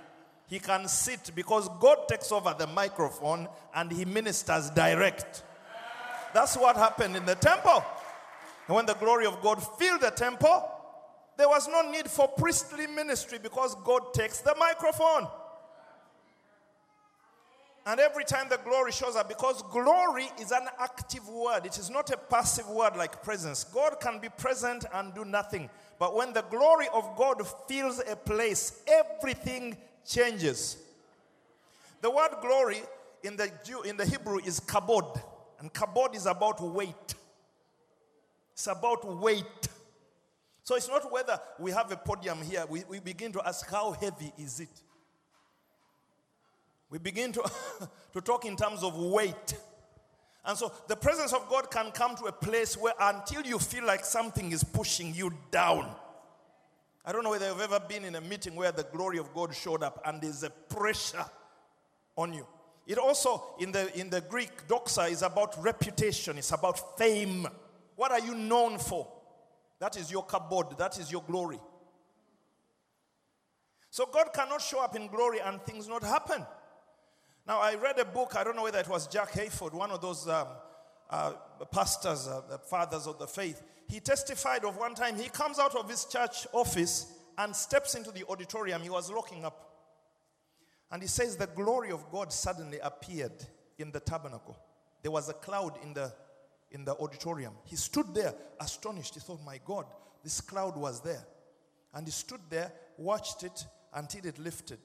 [0.49, 5.43] He can sit because God takes over the microphone and he ministers direct.
[6.35, 7.85] That's what happened in the temple.
[8.67, 10.69] And when the glory of God filled the temple,
[11.37, 15.29] there was no need for priestly ministry because God takes the microphone.
[17.85, 21.91] And every time the glory shows up, because glory is an active word, it is
[21.91, 23.65] not a passive word like presence.
[23.65, 25.69] God can be present and do nothing.
[25.99, 30.77] But when the glory of God fills a place, everything changes.
[32.03, 32.83] The word glory
[33.25, 35.21] in the, Jew, in the Hebrew is kabod,
[35.59, 37.15] and kabod is about weight.
[38.53, 39.69] It's about weight.
[40.63, 43.93] So it's not whether we have a podium here, we, we begin to ask, how
[43.93, 44.69] heavy is it?
[46.93, 47.51] We begin to,
[48.13, 49.55] to talk in terms of weight.
[50.45, 53.87] And so the presence of God can come to a place where until you feel
[53.87, 55.91] like something is pushing you down.
[57.07, 59.55] I don't know whether you've ever been in a meeting where the glory of God
[59.55, 61.25] showed up and there's a pressure
[62.15, 62.47] on you.
[62.87, 67.49] It also, in the, in the Greek, doxa is about reputation, it's about fame.
[67.97, 69.09] What are you known for?
[69.79, 71.59] That is your kabod, that is your glory.
[73.89, 76.45] So God cannot show up in glory and things not happen.
[77.47, 80.01] Now, I read a book, I don't know whether it was Jack Hayford, one of
[80.01, 80.47] those um,
[81.11, 81.33] uh,
[81.73, 83.63] pastors, uh, the fathers of the faith.
[83.89, 88.11] He testified of one time he comes out of his church office and steps into
[88.11, 88.83] the auditorium.
[88.83, 89.73] He was locking up.
[90.91, 93.45] And he says, The glory of God suddenly appeared
[93.79, 94.57] in the tabernacle.
[95.03, 96.13] There was a cloud in the,
[96.71, 97.55] in the auditorium.
[97.65, 99.15] He stood there astonished.
[99.15, 99.87] He thought, My God,
[100.23, 101.27] this cloud was there.
[101.93, 104.79] And he stood there, watched it until it lifted.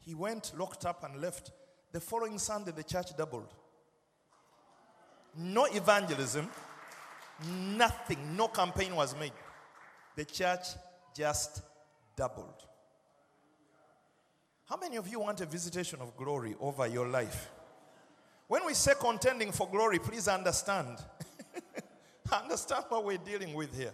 [0.00, 1.50] He went, locked up, and left.
[1.94, 3.54] The following Sunday, the church doubled.
[5.36, 6.50] No evangelism,
[7.76, 9.30] nothing, no campaign was made.
[10.16, 10.66] The church
[11.16, 11.62] just
[12.16, 12.66] doubled.
[14.68, 17.52] How many of you want a visitation of glory over your life?
[18.48, 20.98] When we say contending for glory, please understand.
[22.32, 23.92] understand what we're dealing with here.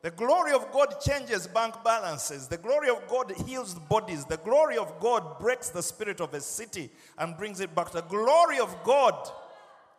[0.00, 2.46] The glory of God changes bank balances.
[2.46, 4.24] The glory of God heals bodies.
[4.24, 7.90] The glory of God breaks the spirit of a city and brings it back.
[7.90, 9.14] The glory of God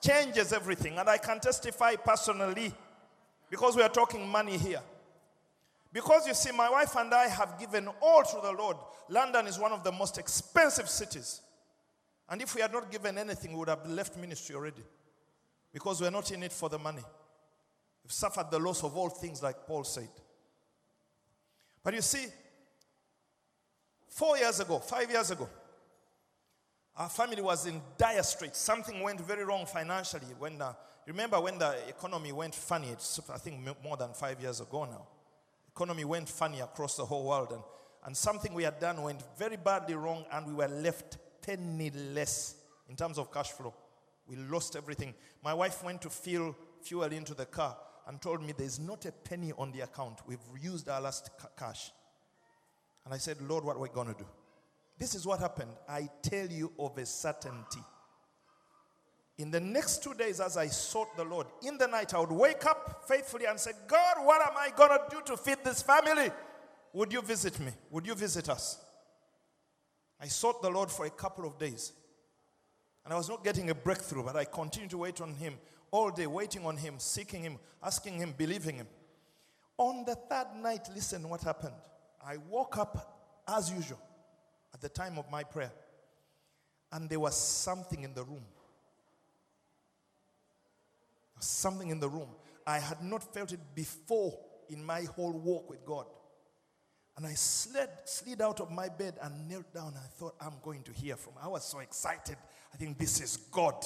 [0.01, 0.97] changes everything.
[0.97, 2.73] And I can testify personally
[3.49, 4.81] because we are talking money here.
[5.91, 8.77] Because you see, my wife and I have given all to the Lord.
[9.09, 11.41] London is one of the most expensive cities.
[12.29, 14.83] And if we had not given anything, we would have left ministry already.
[15.73, 17.01] Because we're not in it for the money.
[18.09, 20.09] We've suffered the loss of all things, like Paul said.
[21.83, 22.25] But you see,
[24.07, 25.47] four years ago, five years ago,
[26.97, 28.57] our family was in dire straits.
[28.57, 30.25] Something went very wrong financially.
[30.39, 30.73] When uh,
[31.05, 32.89] remember when the economy went funny?
[32.89, 35.05] It's I think more than five years ago now.
[35.67, 37.61] Economy went funny across the whole world, and,
[38.07, 42.55] and something we had done went very badly wrong, and we were left penniless
[42.89, 43.75] in terms of cash flow.
[44.25, 45.13] We lost everything.
[45.43, 47.77] My wife went to fill fuel into the car,
[48.09, 50.17] and told me there's not a penny on the account.
[50.25, 51.91] We've used our last ca- cash.
[53.05, 54.25] And I said, Lord, what are we going to do?
[54.97, 55.69] This is what happened.
[55.87, 57.81] I tell you of a certainty.
[59.37, 62.31] In the next two days, as I sought the Lord, in the night, I would
[62.31, 65.83] wake up faithfully and say, God, what am I going to do to feed this
[65.83, 66.31] family?
[66.93, 67.71] Would you visit me?
[67.91, 68.83] Would you visit us?
[70.19, 71.93] I sought the Lord for a couple of days.
[73.05, 75.53] And I was not getting a breakthrough, but I continued to wait on Him
[75.91, 78.87] all day, waiting on Him, seeking Him, asking Him, believing Him.
[79.77, 81.75] On the third night, listen what happened.
[82.25, 83.99] I woke up as usual
[84.73, 85.71] at the time of my prayer,
[86.91, 88.43] and there was something in the room.
[91.39, 92.27] Something in the room.
[92.67, 94.37] I had not felt it before
[94.69, 96.05] in my whole walk with God.
[97.17, 99.93] And I slid, slid out of my bed and knelt down.
[99.95, 101.33] I thought, I'm going to hear from.
[101.41, 102.37] I was so excited.
[102.73, 103.83] I think this is God.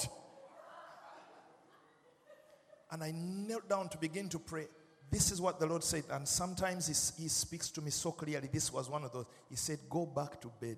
[2.94, 4.68] And I knelt down to begin to pray.
[5.10, 6.04] This is what the Lord said.
[6.10, 6.92] And sometimes he,
[7.24, 8.48] he speaks to me so clearly.
[8.52, 9.26] This was one of those.
[9.50, 10.76] He said, Go back to bed.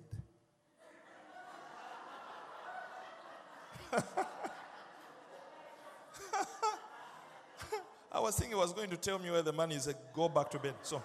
[8.11, 9.85] I was thinking he was going to tell me where the money is.
[9.85, 10.73] He said, Go back to bed.
[10.81, 11.03] So,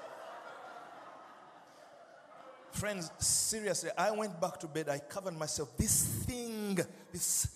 [2.70, 4.88] friends, seriously, I went back to bed.
[4.88, 5.76] I covered myself.
[5.76, 6.78] This thing,
[7.12, 7.54] this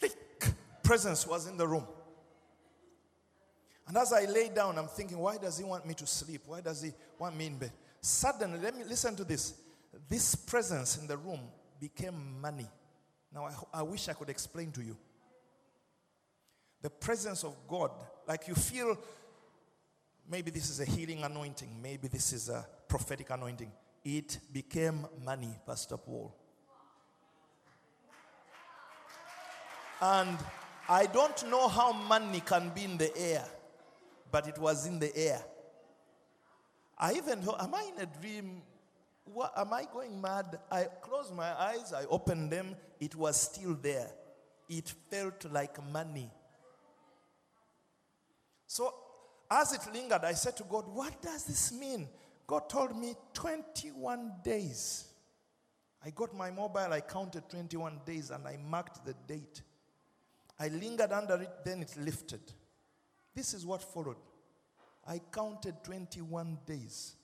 [0.00, 0.50] thick
[0.82, 1.86] presence was in the room.
[3.88, 6.42] And as I lay down, I'm thinking, why does he want me to sleep?
[6.46, 7.72] Why does he want me in bed?
[8.00, 9.54] Suddenly, let me listen to this.
[10.08, 11.40] This presence in the room
[11.80, 12.66] became money.
[13.34, 14.96] Now, I, I wish I could explain to you.
[16.82, 17.90] The presence of God,
[18.26, 18.96] like you feel
[20.30, 23.72] maybe this is a healing anointing, maybe this is a prophetic anointing.
[24.04, 26.34] It became money, Pastor Paul.
[30.00, 30.38] And
[30.88, 33.44] I don't know how money can be in the air,
[34.30, 35.42] but it was in the air.
[36.98, 38.62] I even thought, am I in a dream?
[39.24, 40.58] What, am I going mad?
[40.70, 44.10] I closed my eyes, I opened them, it was still there.
[44.68, 46.30] It felt like money.
[48.66, 48.92] So
[49.50, 52.08] as it lingered, I said to God, What does this mean?
[52.46, 55.04] God told me 21 days.
[56.04, 59.62] I got my mobile, I counted 21 days, and I marked the date.
[60.58, 62.40] I lingered under it, then it lifted.
[63.38, 64.16] This is what followed.
[65.06, 67.14] I counted 21 days.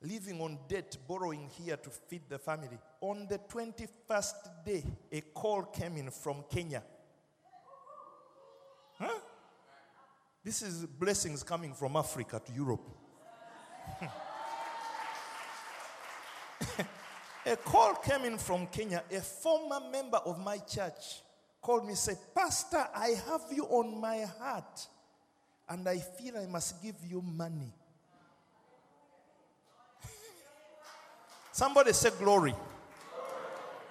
[0.00, 2.78] Living on debt, borrowing here to feed the family.
[3.02, 4.82] On the 21st day,
[5.12, 6.82] a call came in from Kenya.
[8.98, 9.20] Huh?
[10.42, 12.88] This is blessings coming from Africa to Europe.
[17.44, 19.04] a call came in from Kenya.
[19.12, 21.20] A former member of my church
[21.60, 24.86] called me said, Pastor, I have you on my heart,
[25.68, 27.72] and I feel I must give you money.
[31.52, 32.54] Somebody say glory.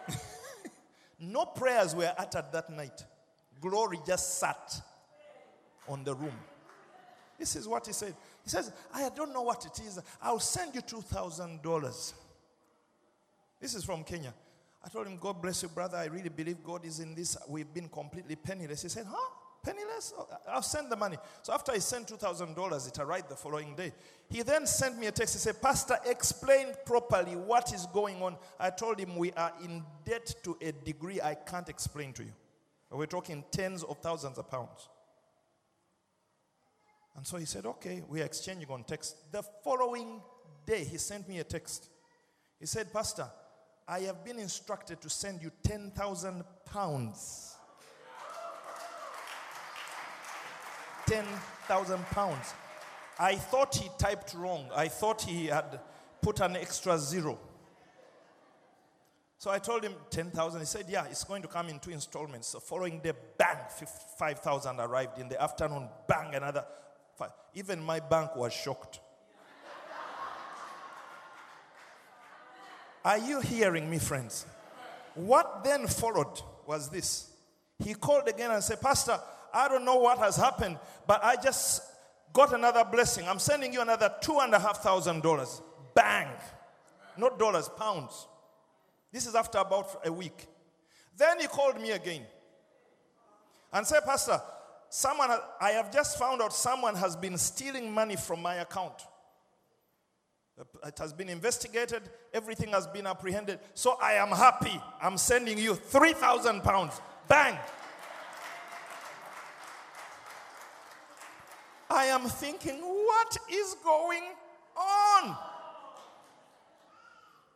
[1.19, 3.03] no prayers were uttered that night.
[3.59, 4.81] Glory just sat
[5.87, 6.37] on the room.
[7.37, 8.15] This is what he said.
[8.43, 9.99] He says, I don't know what it is.
[10.21, 12.13] I'll send you $2,000.
[13.59, 14.33] This is from Kenya.
[14.85, 15.97] I told him, God bless you, brother.
[15.97, 17.35] I really believe God is in this.
[17.49, 18.83] We've been completely penniless.
[18.83, 19.29] He said, Huh?
[19.63, 20.13] Penniless?
[20.15, 21.17] Oh, I'll send the money.
[21.41, 23.93] So after I sent $2,000, it arrived the following day.
[24.29, 25.33] He then sent me a text.
[25.33, 28.37] He said, Pastor, explain properly what is going on.
[28.59, 32.33] I told him, We are in debt to a degree I can't explain to you.
[32.91, 34.87] We're talking tens of thousands of pounds.
[37.17, 39.31] And so he said, Okay, we are exchanging on text.
[39.31, 40.21] The following
[40.67, 41.89] day, he sent me a text.
[42.59, 43.27] He said, Pastor,
[43.87, 47.55] I have been instructed to send you 10,000 pounds.
[51.05, 52.53] 10,000 pounds.
[53.19, 54.69] I thought he typed wrong.
[54.75, 55.79] I thought he had
[56.21, 57.37] put an extra zero.
[59.37, 60.59] So I told him 10,000.
[60.59, 62.47] He said, Yeah, it's going to come in two installments.
[62.47, 63.57] So following day, bang,
[64.17, 65.19] 5,000 arrived.
[65.19, 66.65] In the afternoon, bang, another
[67.15, 67.31] five.
[67.53, 68.99] Even my bank was shocked.
[73.05, 74.47] Are you hearing me, friends?
[75.13, 77.31] What then followed was this.
[77.77, 79.19] He called again and said, Pastor,
[79.53, 81.83] I don't know what has happened, but I just
[82.33, 83.27] got another blessing.
[83.27, 85.61] I'm sending you another two and a half thousand dollars.
[85.93, 86.27] Bang.
[87.15, 88.27] Not dollars, pounds.
[89.11, 90.47] This is after about a week.
[91.15, 92.23] Then he called me again
[93.71, 94.41] and said, Pastor,
[94.89, 95.29] someone,
[95.61, 99.05] I have just found out someone has been stealing money from my account.
[100.57, 102.03] It has been investigated,
[102.33, 103.59] everything has been apprehended.
[103.73, 104.79] So I am happy.
[105.01, 107.01] I'm sending you 3,000 pounds.
[107.27, 107.57] Bang.
[111.89, 114.23] I am thinking, what is going
[114.77, 115.37] on?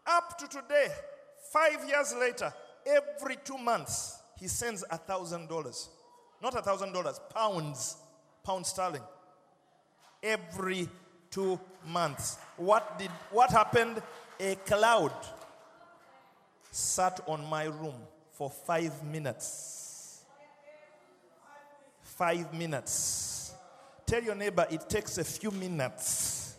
[0.06, 0.88] Up to today,
[1.52, 2.54] five years later,
[2.86, 5.90] every two months, he sends a thousand dollars.
[6.42, 7.98] Not a thousand dollars, pounds,
[8.44, 9.04] pound sterling.
[10.24, 10.90] Every
[11.30, 12.38] two months.
[12.58, 14.02] What did what happened?
[14.40, 15.14] A cloud
[16.72, 17.96] sat on my room
[18.32, 20.24] for five minutes.
[22.02, 23.54] Five minutes.
[24.06, 26.56] Tell your neighbor it takes a few minutes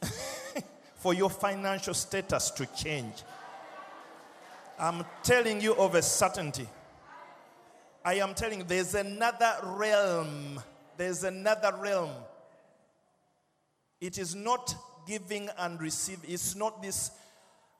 [0.96, 3.22] for your financial status to change.
[4.78, 6.66] I'm telling you of a certainty.
[8.04, 10.60] I am telling you, there's another realm.
[10.96, 12.10] There's another realm.
[14.02, 14.74] It is not
[15.06, 16.28] giving and receiving.
[16.28, 17.12] It's not this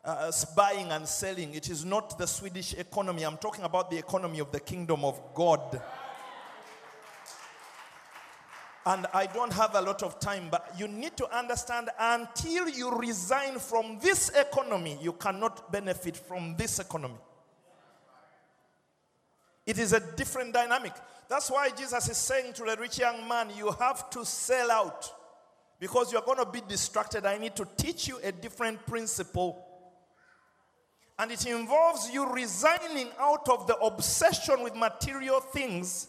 [0.04, 1.52] uh, buying and selling.
[1.52, 3.24] It is not the Swedish economy.
[3.24, 5.82] I'm talking about the economy of the kingdom of God.
[8.86, 12.96] And I don't have a lot of time, but you need to understand until you
[12.96, 17.18] resign from this economy, you cannot benefit from this economy.
[19.66, 20.92] It is a different dynamic.
[21.28, 25.12] That's why Jesus is saying to the rich young man, You have to sell out
[25.82, 27.26] because you're going to be distracted.
[27.26, 29.66] I need to teach you a different principle.
[31.18, 36.06] And it involves you resigning out of the obsession with material things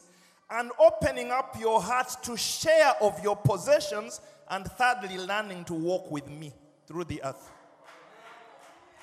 [0.52, 4.22] and opening up your heart to share of your possessions.
[4.48, 6.54] And thirdly, learning to walk with me
[6.86, 7.50] through the earth.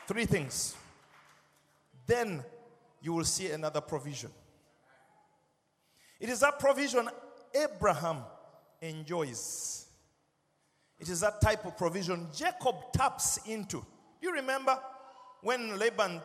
[0.06, 0.76] Three things.
[2.06, 2.44] Then
[3.02, 4.30] you will see another provision.
[6.20, 7.08] It is that provision
[7.60, 8.18] Abraham
[8.80, 9.88] enjoys.
[11.00, 13.84] It is that type of provision Jacob taps into.
[14.20, 14.78] You remember
[15.40, 16.20] when Laban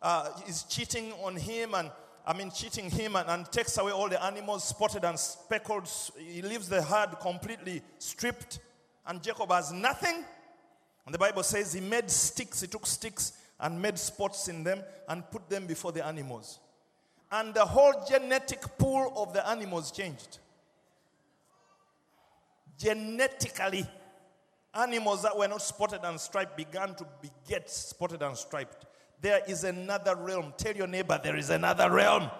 [0.00, 1.90] uh, is cheating on him and
[2.24, 5.90] I mean cheating him and, and takes away all the animals spotted and speckled.
[6.16, 8.60] He leaves the herd completely stripped,
[9.06, 10.24] and Jacob has nothing.
[11.04, 14.82] And the Bible says he made sticks, he took sticks and made spots in them
[15.08, 16.60] and put them before the animals.
[17.32, 20.38] And the whole genetic pool of the animals changed.
[22.80, 23.86] Genetically,
[24.72, 28.86] animals that were not spotted and striped began to beget spotted and striped.
[29.20, 30.54] There is another realm.
[30.56, 32.30] Tell your neighbor there is another realm.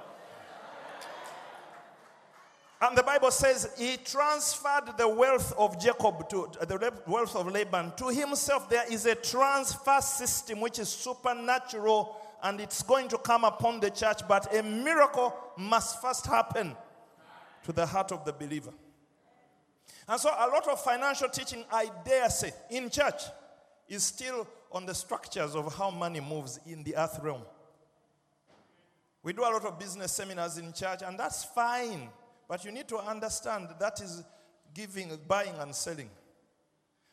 [2.80, 7.93] And the Bible says he transferred the wealth of Jacob to the wealth of Laban
[7.99, 8.70] to himself.
[8.70, 13.91] There is a transfer system which is supernatural and it's going to come upon the
[13.91, 16.74] church, but a miracle must first happen
[17.64, 18.72] to the heart of the believer.
[20.09, 23.22] And so, a lot of financial teaching, I dare say, in church
[23.88, 27.43] is still on the structures of how money moves in the earth realm.
[29.22, 32.09] We do a lot of business seminars in church, and that's fine.
[32.49, 34.22] But you need to understand that is
[34.74, 36.11] giving, buying, and selling.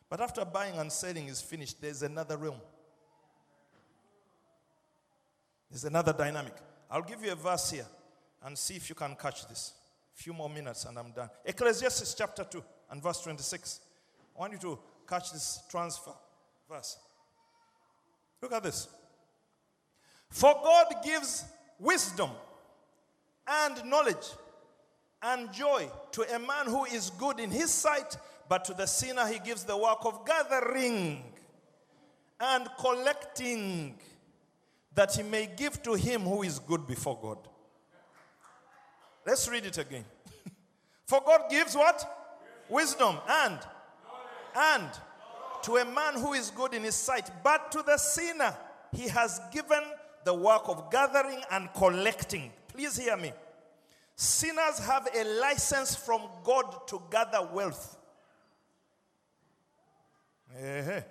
[0.10, 2.62] But after buying and selling is finished, there's another realm.
[5.70, 6.54] There's another dynamic.
[6.90, 7.86] I'll give you a verse here
[8.44, 9.74] and see if you can catch this.
[10.18, 11.30] Few more minutes and I'm done.
[11.46, 13.82] Ecclesiastes chapter 2 and verse 26.
[14.36, 16.12] I want you to catch this transfer
[16.68, 16.98] verse.
[18.42, 18.88] Look at this.
[20.32, 21.46] For God gives
[21.80, 22.32] wisdom
[23.48, 24.28] and knowledge
[25.22, 28.18] and joy to a man who is good in his sight,
[28.50, 31.24] but to the sinner he gives the work of gathering
[32.40, 34.00] and collecting
[34.96, 37.38] that he may give to him who is good before God.
[39.28, 40.06] Let's read it again.
[41.06, 42.02] For God gives what?
[42.70, 43.60] Wisdom and
[44.56, 44.90] and
[45.64, 48.56] to a man who is good in his sight, but to the sinner
[48.96, 49.84] he has given
[50.24, 52.52] the work of gathering and collecting.
[52.70, 53.34] Please hear me.
[54.16, 57.98] Sinners have a license from God to gather wealth.
[60.58, 61.04] And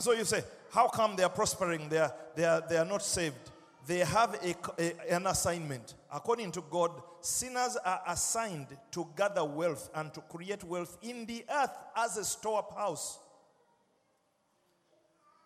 [0.00, 0.42] so you say,
[0.72, 1.88] how come they are prospering?
[1.88, 3.52] They are, they are, they are not saved.
[3.86, 5.94] They have a, a- an assignment.
[6.12, 11.44] According to God, sinners are assigned to gather wealth and to create wealth in the
[11.48, 13.18] earth as a store up house.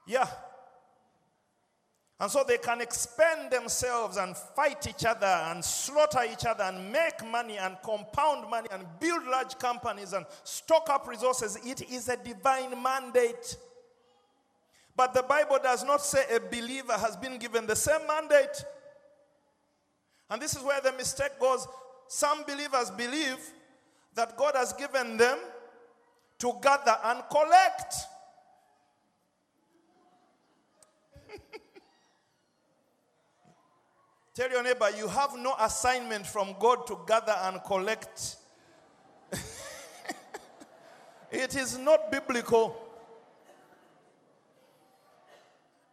[0.06, 0.26] Yeah.
[2.18, 6.92] And so they can expend themselves and fight each other and slaughter each other and
[6.92, 11.58] make money and compound money and build large companies and stock up resources.
[11.64, 13.56] It is a divine mandate.
[15.00, 18.62] But the Bible does not say a believer has been given the same mandate.
[20.28, 21.66] And this is where the mistake goes.
[22.06, 23.38] Some believers believe
[24.14, 25.38] that God has given them
[26.40, 27.94] to gather and collect.
[34.34, 38.36] Tell your neighbor, you have no assignment from God to gather and collect.
[41.32, 42.89] it is not biblical.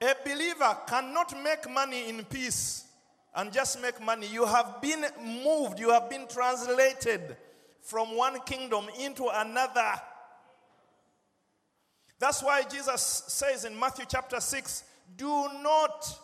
[0.02, 2.86] A believer cannot make money in peace
[3.36, 4.28] and just make money.
[4.28, 7.36] You have been moved, you have been translated
[7.82, 9.94] from one kingdom into another.
[12.20, 14.84] That's why Jesus says in Matthew chapter 6
[15.16, 16.20] do not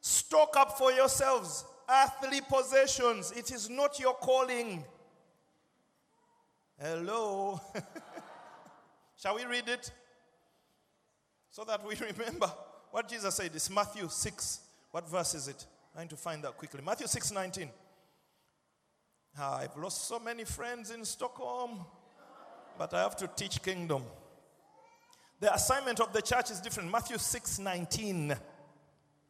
[0.00, 3.32] stock up for yourselves earthly possessions.
[3.32, 4.84] It is not your calling.
[6.80, 7.60] Hello.
[9.16, 9.90] Shall we read it?
[11.54, 12.50] So that we remember
[12.90, 13.52] what Jesus said.
[13.54, 14.60] It's Matthew 6.
[14.90, 15.64] What verse is it?
[15.92, 16.80] Trying to find that quickly.
[16.84, 17.70] Matthew 6 19.
[19.38, 21.78] Ah, I've lost so many friends in Stockholm,
[22.76, 24.02] but I have to teach kingdom.
[25.38, 26.90] The assignment of the church is different.
[26.90, 28.34] Matthew 6 19.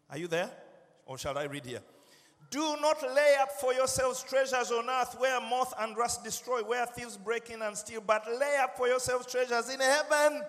[0.09, 0.51] Are you there?
[1.05, 1.83] Or shall I read here?
[2.51, 6.87] Do not lay up for yourselves treasures on earth where moth and rust destroy, where
[6.87, 10.43] thieves break in and steal, but lay up for yourselves treasures in heaven.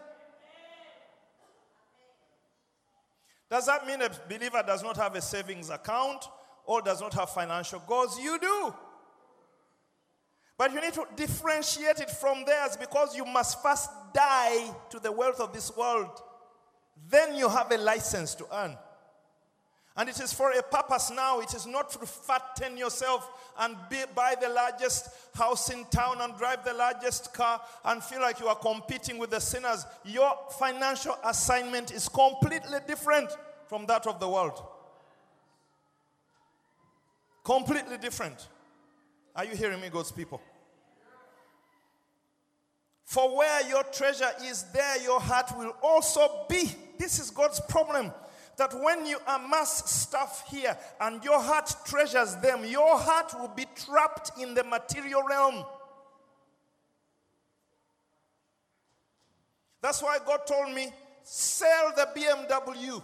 [3.55, 6.27] Does that mean a believer does not have a savings account
[6.65, 8.19] or does not have financial goals?
[8.19, 8.75] You do.
[10.57, 15.09] But you need to differentiate it from theirs because you must first die to the
[15.09, 16.21] wealth of this world.
[17.07, 18.77] Then you have a license to earn.
[19.95, 21.39] And it is for a purpose now.
[21.39, 26.37] It is not to fatten yourself and be, buy the largest house in town and
[26.37, 29.85] drive the largest car and feel like you are competing with the sinners.
[30.03, 33.29] Your financial assignment is completely different
[33.67, 34.61] from that of the world.
[37.43, 38.47] Completely different.
[39.35, 40.41] Are you hearing me, God's people?
[43.03, 46.69] For where your treasure is, there your heart will also be.
[46.97, 48.11] This is God's problem.
[48.57, 53.65] That when you amass stuff here and your heart treasures them, your heart will be
[53.75, 55.65] trapped in the material realm.
[59.81, 60.87] That's why God told me
[61.21, 63.03] sell the BMW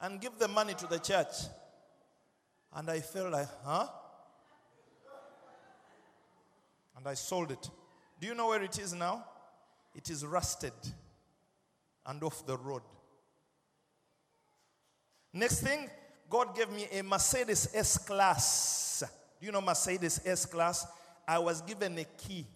[0.00, 1.34] and give the money to the church.
[2.74, 3.86] And I felt like, huh?
[6.96, 7.70] And I sold it.
[8.20, 9.24] Do you know where it is now?
[9.94, 10.72] It is rusted
[12.06, 12.82] and off the road.
[15.32, 15.88] Next thing,
[16.28, 19.04] God gave me a Mercedes S Class.
[19.40, 20.86] Do you know Mercedes S Class?
[21.26, 22.46] I was given a key.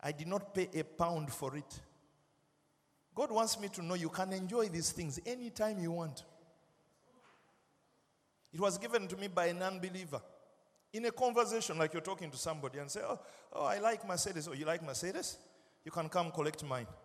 [0.00, 1.80] I did not pay a pound for it.
[3.14, 6.24] God wants me to know you can enjoy these things anytime you want.
[8.52, 10.20] It was given to me by an unbeliever.
[10.92, 13.18] In a conversation, like you're talking to somebody and say, Oh,
[13.52, 14.48] oh I like Mercedes.
[14.48, 15.38] Oh, you like Mercedes?
[15.84, 16.86] You can come collect mine.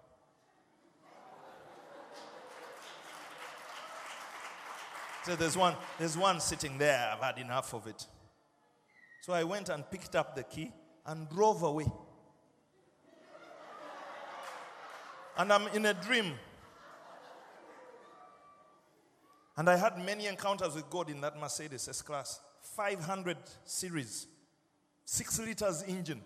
[5.25, 7.11] So there's one, there's one sitting there.
[7.13, 8.07] I've had enough of it.
[9.21, 10.71] So I went and picked up the key
[11.05, 11.85] and drove away.
[15.39, 16.33] And I'm in a dream.
[19.57, 22.41] And I had many encounters with God in that Mercedes S Class.
[22.75, 24.27] 500 series,
[25.05, 26.21] 6 liters engine.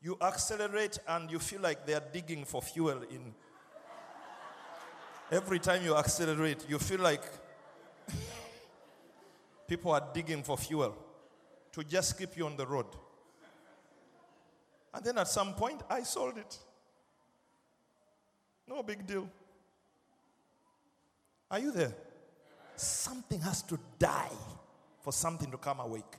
[0.00, 3.34] You accelerate and you feel like they are digging for fuel in.
[5.30, 7.22] Every time you accelerate, you feel like
[9.66, 10.96] people are digging for fuel
[11.72, 12.86] to just keep you on the road.
[14.94, 16.58] And then at some point, I sold it.
[18.72, 19.28] No big deal.
[21.50, 21.92] Are you there?
[22.74, 24.32] Something has to die
[25.02, 26.16] for something to come awake.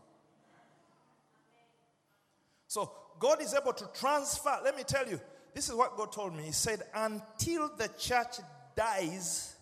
[2.67, 4.55] So God is able to transfer.
[4.63, 5.19] Let me tell you,
[5.55, 6.43] this is what God told me.
[6.43, 8.35] He said, until the church
[8.75, 9.55] dies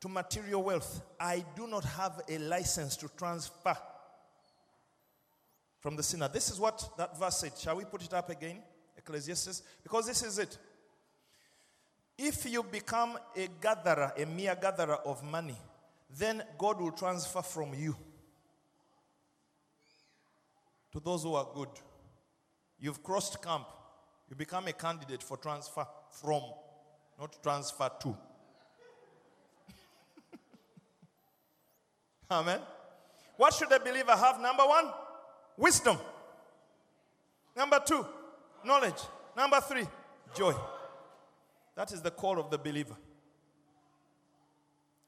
[0.00, 3.76] to material wealth, I do not have a license to transfer
[5.80, 6.28] from the sinner.
[6.28, 7.52] This is what that verse said.
[7.58, 8.58] Shall we put it up again?
[8.98, 9.62] Ecclesiastes?
[9.82, 10.58] Because this is it.
[12.22, 15.56] If you become a gatherer, a mere gatherer of money,
[16.18, 17.96] then God will transfer from you
[20.92, 21.70] to those who are good.
[22.78, 23.64] You've crossed camp.
[24.28, 26.42] You become a candidate for transfer from,
[27.18, 28.14] not transfer to.
[32.30, 32.60] Amen.
[33.38, 34.38] What should a believer have?
[34.42, 34.90] Number one,
[35.56, 35.96] wisdom.
[37.56, 38.04] Number two,
[38.62, 39.00] knowledge.
[39.34, 39.86] Number three,
[40.36, 40.54] joy.
[41.74, 42.96] That is the call of the believer.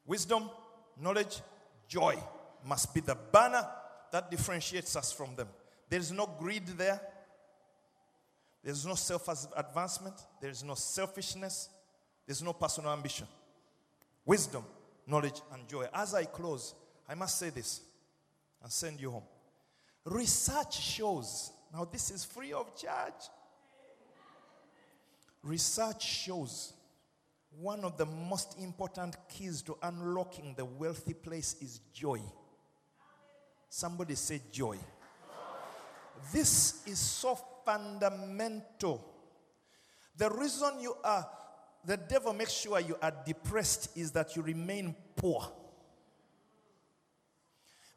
[0.06, 0.50] Wisdom,
[1.00, 1.40] knowledge,
[1.88, 2.16] joy
[2.64, 3.66] must be the banner
[4.10, 5.48] that differentiates us from them.
[5.88, 7.00] There is no greed there.
[8.62, 10.14] There's no self advancement.
[10.40, 11.68] There is no selfishness.
[12.26, 13.26] There's no personal ambition.
[14.24, 14.64] Wisdom,
[15.06, 15.86] knowledge, and joy.
[15.92, 16.74] As I close,
[17.08, 17.80] I must say this
[18.62, 19.24] and send you home.
[20.04, 23.12] Research shows, now this is free of charge.
[25.43, 26.72] Research shows
[27.61, 32.20] one of the most important keys to unlocking the wealthy place is joy.
[33.68, 34.78] Somebody say joy.
[36.32, 39.05] This is so fundamental.
[40.16, 41.28] The reason you are,
[41.84, 45.51] the devil makes sure you are depressed is that you remain poor.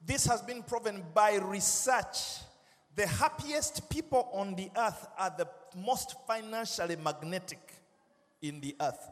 [0.04, 2.40] This has been proven by research.
[2.96, 7.60] The happiest people on the earth are the most financially magnetic
[8.42, 9.10] in the earth.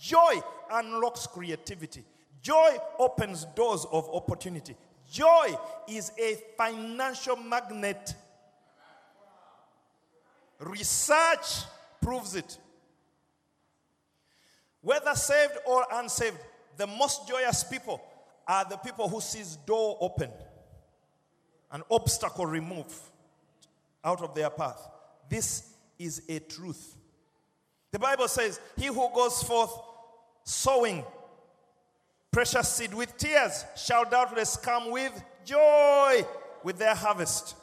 [0.00, 0.40] Joy
[0.70, 2.04] unlocks creativity.
[2.42, 4.76] Joy opens doors of opportunity.
[5.10, 5.56] Joy
[5.88, 8.14] is a financial magnet.
[10.58, 11.64] Research
[12.00, 12.58] proves it.
[14.80, 16.38] Whether saved or unsaved,
[16.76, 18.00] the most joyous people
[18.46, 20.30] are the people who sees door open,
[21.72, 22.94] an obstacle removed
[24.04, 24.88] out of their path.
[25.28, 26.96] This is a truth.
[27.92, 29.72] The Bible says, He who goes forth
[30.44, 31.04] sowing
[32.30, 35.12] precious seed with tears shall doubtless come with
[35.44, 36.24] joy
[36.62, 37.54] with their harvest.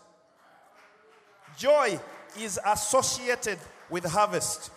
[1.58, 2.00] Joy
[2.40, 3.60] is associated
[3.90, 4.72] with harvest.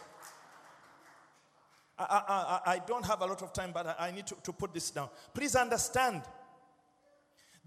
[1.98, 4.52] I, I, I, don't have a lot of time, but I, I need to, to
[4.52, 5.09] put this down.
[5.32, 6.20] Please understand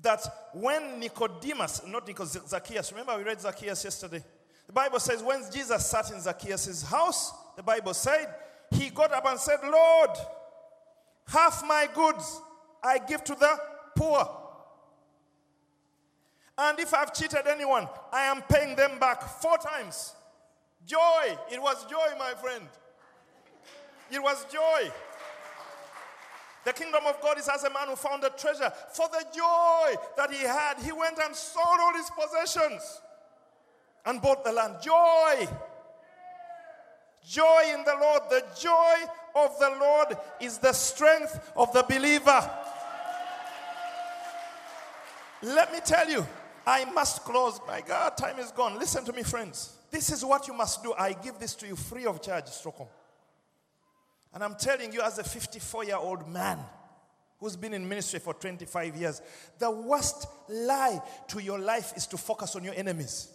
[0.01, 0.21] that
[0.53, 4.23] when Nicodemus, not Nicodemus, Zacchaeus, remember we read Zacchaeus yesterday?
[4.70, 8.28] The Bible says when Jesus sat in Zacchaeus' house, the Bible said,
[8.70, 10.11] he got up and said, Lord,
[11.28, 12.39] half my goods
[12.84, 13.59] I give to the
[13.95, 14.30] poor.
[16.55, 20.13] And if I've cheated anyone, I am paying them back four times.
[20.86, 21.36] Joy.
[21.51, 22.67] It was joy, my friend.
[24.11, 24.91] It was joy.
[26.63, 28.72] The kingdom of God is as a man who found a treasure.
[28.93, 33.01] For the joy that he had, he went and sold all his possessions
[34.05, 34.75] and bought the land.
[34.81, 35.47] Joy.
[37.27, 38.21] Joy in the Lord.
[38.29, 38.95] The joy
[39.35, 42.49] of the Lord is the strength of the believer.
[45.41, 46.25] Let me tell you,
[46.65, 47.59] I must close.
[47.67, 48.77] My God, time is gone.
[48.77, 49.73] Listen to me, friends.
[49.91, 50.93] This is what you must do.
[50.97, 52.89] I give this to you free of charge, Stockholm.
[54.33, 56.59] And I'm telling you, as a 54 year old man
[57.39, 59.21] who's been in ministry for 25 years,
[59.57, 63.29] the worst lie to your life is to focus on your enemies.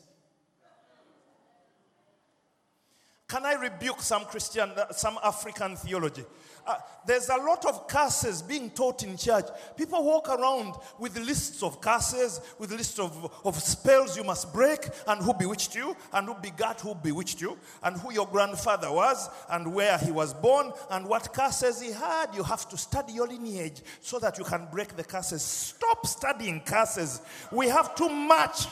[3.27, 6.25] Can I rebuke some Christian, uh, some African theology?
[6.66, 9.47] Uh, there's a lot of curses being taught in church.
[9.77, 14.81] People walk around with lists of curses, with lists of, of spells you must break,
[15.07, 19.31] and who bewitched you, and who begat who bewitched you, and who your grandfather was,
[19.51, 22.27] and where he was born, and what curses he had.
[22.35, 25.43] You have to study your lineage so that you can break the curses.
[25.43, 27.22] Stop studying curses.
[27.51, 28.66] We have too much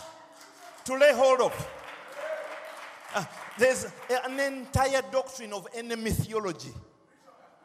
[0.84, 1.68] to lay hold of.
[3.14, 3.24] Uh,
[3.58, 3.86] there's
[4.24, 6.72] an entire doctrine of enemy theology.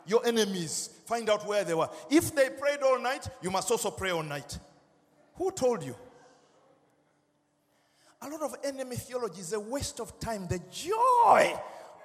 [0.05, 1.89] Your enemies, find out where they were.
[2.09, 4.57] If they prayed all night, you must also pray all night.
[5.35, 5.95] Who told you?
[8.21, 10.47] A lot of enemy theology is a waste of time.
[10.47, 11.53] The joy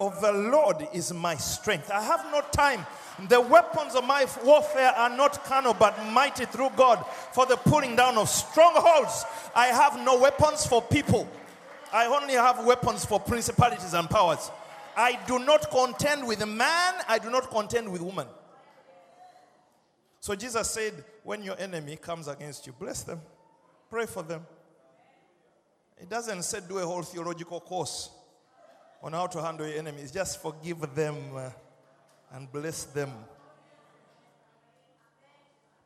[0.00, 1.90] of the Lord is my strength.
[1.90, 2.84] I have no time.
[3.28, 7.96] The weapons of my warfare are not carnal, but mighty through God for the pulling
[7.96, 9.24] down of strongholds.
[9.54, 11.28] I have no weapons for people.
[11.92, 14.50] I only have weapons for principalities and powers.
[14.96, 18.26] I do not contend with man, I do not contend with woman.
[20.20, 23.20] So Jesus said, when your enemy comes against you, bless them,
[23.90, 24.46] pray for them.
[26.00, 28.10] It doesn't say do a whole theological course
[29.02, 31.50] on how to handle your enemies, just forgive them uh,
[32.32, 33.10] and bless them.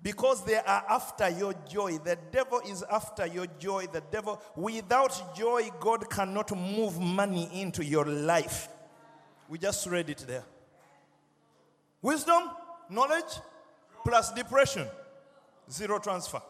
[0.06, 1.98] Because they are after your joy.
[1.98, 3.88] The devil is after your joy.
[3.92, 8.68] The devil, without joy, God cannot move money into your life.
[9.48, 10.44] We just read it there.
[12.02, 12.50] Wisdom,
[12.88, 13.40] knowledge,
[14.04, 14.86] plus depression,
[15.68, 16.40] zero transfer.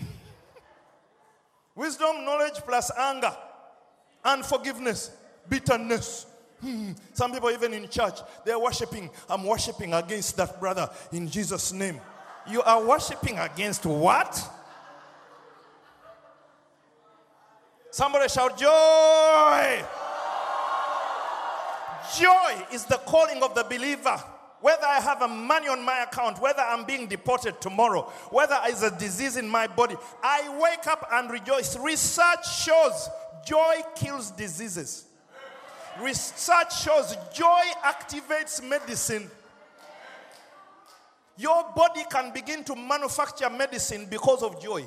[1.76, 3.36] Wisdom, knowledge, plus anger,
[4.24, 5.12] unforgiveness,
[5.48, 6.26] bitterness.
[6.62, 6.92] Hmm.
[7.12, 9.10] Some people, even in church, they're worshiping.
[9.28, 12.00] I'm worshiping against that brother in Jesus' name.
[12.48, 14.40] You are worshiping against what?
[17.90, 19.84] Somebody shout, Joy!
[22.18, 24.22] Joy is the calling of the believer.
[24.60, 28.84] Whether I have a money on my account, whether I'm being deported tomorrow, whether there's
[28.84, 31.76] a disease in my body, I wake up and rejoice.
[31.76, 33.08] Research shows
[33.44, 35.06] joy kills diseases.
[36.00, 39.30] Research shows joy activates medicine.
[41.36, 44.86] Your body can begin to manufacture medicine because of joy.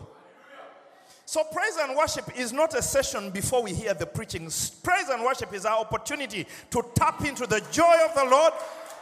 [1.27, 4.43] So, praise and worship is not a session before we hear the preaching.
[4.83, 8.53] Praise and worship is our opportunity to tap into the joy of the Lord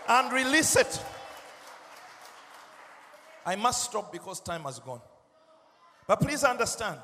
[0.08, 1.04] and release it.
[3.46, 5.02] I must stop because time has gone.
[6.08, 7.00] But please understand.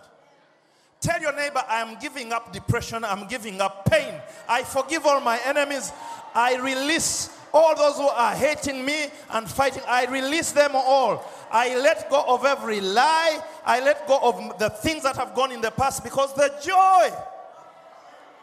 [1.01, 4.13] Tell your neighbor, I am giving up depression, I'm giving up pain.
[4.47, 5.93] I forgive all my enemies.
[6.35, 9.81] I release all those who are hating me and fighting.
[9.87, 11.23] I release them all.
[11.51, 13.41] I let go of every lie.
[13.65, 17.09] I let go of the things that have gone in the past because the joy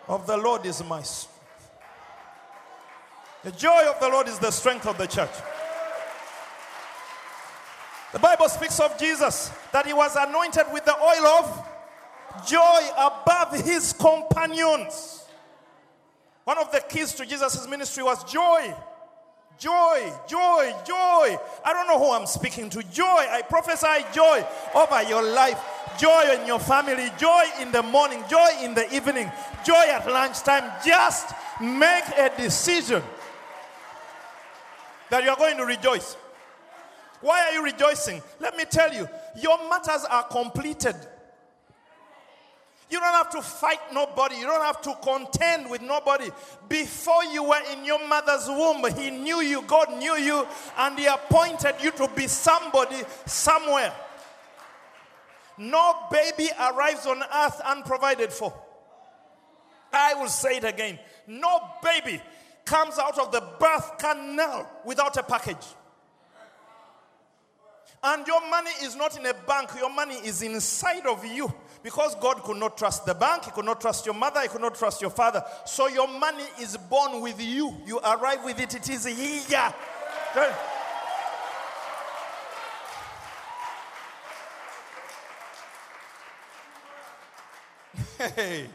[0.08, 1.34] of the Lord is my strength.
[3.44, 5.30] The joy of the Lord is the strength of the church.
[8.12, 11.68] The Bible speaks of Jesus that he was anointed with the oil of
[12.44, 15.24] joy above his companions.
[16.44, 18.74] One of the keys to Jesus' ministry was joy.
[19.58, 21.38] Joy, joy, joy.
[21.64, 22.82] I don't know who I'm speaking to.
[22.82, 23.04] Joy.
[23.04, 25.58] I prophesy joy over your life,
[25.98, 29.30] joy in your family, joy in the morning, joy in the evening,
[29.64, 30.70] joy at lunchtime.
[30.84, 33.02] Just make a decision
[35.10, 36.16] that you're going to rejoice.
[37.22, 38.22] Why are you rejoicing?
[38.40, 40.96] Let me tell you, your matters are completed.
[42.88, 44.36] You don't have to fight nobody.
[44.36, 46.30] You don't have to contend with nobody.
[46.68, 50.46] Before you were in your mother's womb, He knew you, God knew you,
[50.78, 53.92] and He appointed you to be somebody somewhere.
[55.58, 58.52] No baby arrives on earth unprovided for.
[59.92, 60.98] I will say it again.
[61.26, 62.20] No baby
[62.64, 65.66] comes out of the birth canal without a package.
[68.02, 71.52] And your money is not in a bank, your money is inside of you.
[71.86, 74.60] Because God could not trust the bank, He could not trust your mother, He could
[74.60, 75.44] not trust your father.
[75.64, 77.76] So your money is born with you.
[77.86, 79.72] You arrive with it, it is here.
[88.18, 88.66] Hey.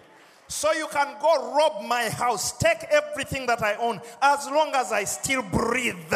[0.48, 4.94] So you can go rob my house, take everything that I own, as long as
[4.94, 6.14] I still breathe.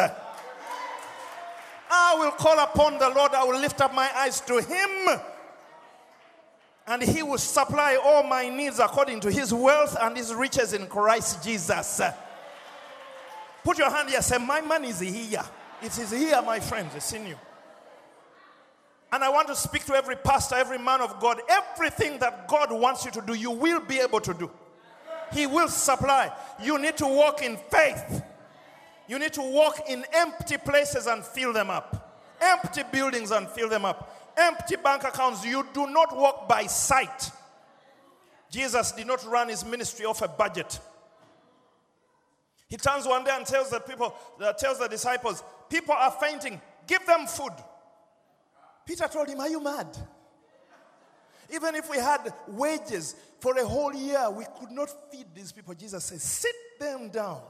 [1.90, 5.20] I will call upon the Lord, I will lift up my eyes to Him,
[6.86, 10.86] and He will supply all my needs according to His wealth and His riches in
[10.86, 12.00] Christ Jesus.
[13.64, 15.42] Put your hand here, say, My money is here.
[15.82, 17.36] It is here, my friends, it's in you.
[19.12, 21.40] And I want to speak to every pastor, every man of God.
[21.48, 24.50] Everything that God wants you to do, you will be able to do.
[25.32, 26.32] He will supply.
[26.62, 28.22] You need to walk in faith.
[29.08, 32.18] You need to walk in empty places and fill them up.
[32.40, 34.15] Empty buildings and fill them up.
[34.36, 35.44] Empty bank accounts.
[35.44, 37.30] You do not walk by sight.
[38.50, 40.78] Jesus did not run his ministry off a budget.
[42.68, 46.60] He turns one day and tells the people, uh, tells the disciples, people are fainting.
[46.86, 47.52] Give them food.
[48.86, 49.86] Peter told him, Are you mad?
[51.52, 55.74] Even if we had wages for a whole year, we could not feed these people.
[55.74, 57.40] Jesus says, Sit them down.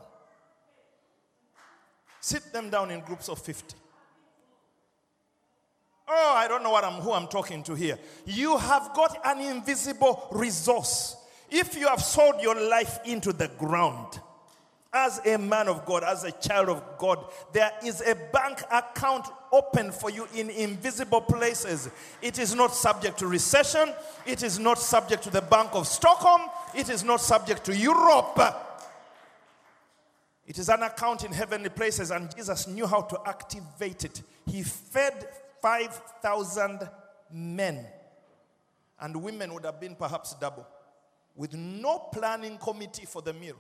[2.20, 3.76] Sit them down in groups of 50.
[6.09, 7.98] Oh, I don't know what I'm, who I'm talking to here.
[8.24, 11.16] You have got an invisible resource.
[11.50, 14.20] If you have sold your life into the ground,
[14.92, 19.26] as a man of God, as a child of God, there is a bank account
[19.52, 21.90] open for you in invisible places.
[22.22, 23.92] It is not subject to recession.
[24.24, 26.42] It is not subject to the Bank of Stockholm.
[26.74, 28.40] It is not subject to Europe.
[30.46, 34.22] It is an account in heavenly places, and Jesus knew how to activate it.
[34.46, 35.26] He fed
[35.66, 36.88] 5,000
[37.32, 37.84] men,
[39.00, 40.64] and women would have been perhaps double,
[41.34, 43.56] with no planning committee for the meal.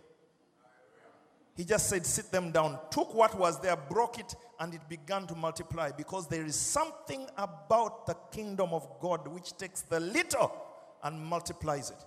[1.56, 5.26] He just said, Sit them down, took what was there, broke it, and it began
[5.26, 10.56] to multiply because there is something about the kingdom of God which takes the little
[11.02, 12.04] and multiplies it.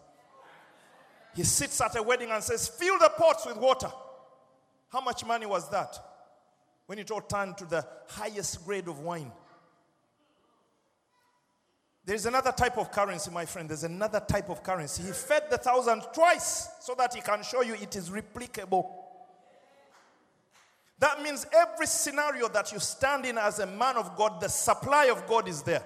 [1.36, 3.92] He sits at a wedding and says, Fill the pots with water.
[4.94, 5.94] How much money was that?
[6.86, 9.34] When it all turned to the highest grade of wine.
[12.10, 13.70] There's another type of currency, my friend.
[13.70, 15.04] There's another type of currency.
[15.04, 18.90] He fed the thousand twice so that he can show you it is replicable.
[20.98, 25.06] That means every scenario that you stand in as a man of God, the supply
[25.06, 25.84] of God is there.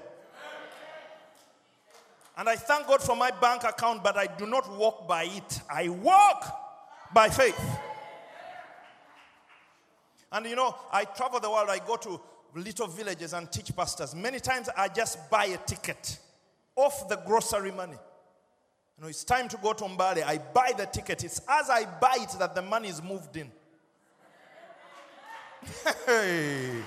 [2.38, 5.60] And I thank God for my bank account, but I do not walk by it.
[5.70, 6.46] I walk
[7.14, 7.60] by faith.
[10.32, 12.22] And you know, I travel the world, I go to
[12.56, 14.14] little villages and teach pastors.
[14.16, 16.18] Many times I just buy a ticket
[16.76, 17.97] off the grocery money.
[18.97, 20.24] You know, it's time to go to Mbale.
[20.24, 21.24] I buy the ticket.
[21.24, 23.51] It's as I buy it that the money is moved in.
[26.06, 26.84] Hey.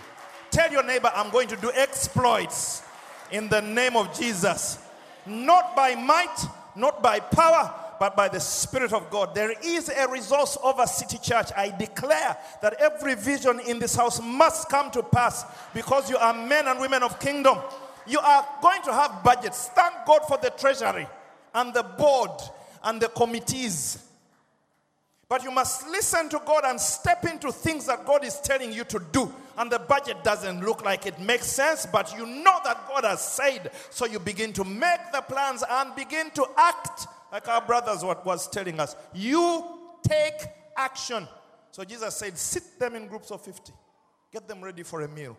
[0.51, 2.83] Tell your neighbor, I'm going to do exploits
[3.31, 4.79] in the name of Jesus.
[5.27, 6.37] Not by might,
[6.75, 9.35] not by power, but by the Spirit of God.
[9.35, 11.49] There is a resource over City Church.
[11.57, 15.45] I declare that every vision in this house must come to pass
[15.75, 17.59] because you are men and women of kingdom.
[18.07, 19.69] You are going to have budgets.
[19.69, 21.07] Thank God for the treasury
[21.55, 22.31] and the board
[22.85, 24.03] and the committees.
[25.29, 28.85] But you must listen to God and step into things that God is telling you
[28.85, 29.33] to do.
[29.59, 33.27] And the budget doesn't look like it makes sense, but you know that God has
[33.27, 33.73] said.
[33.91, 38.25] So you begin to make the plans and begin to act like our brothers what
[38.25, 38.97] was telling us.
[39.15, 39.65] You
[40.03, 40.47] take
[40.77, 41.27] action.
[41.71, 43.73] So Jesus said, sit them in groups of 50.
[44.33, 45.37] Get them ready for a meal.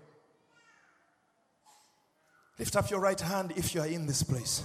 [2.60, 4.64] Lift up your right hand if you are in this place.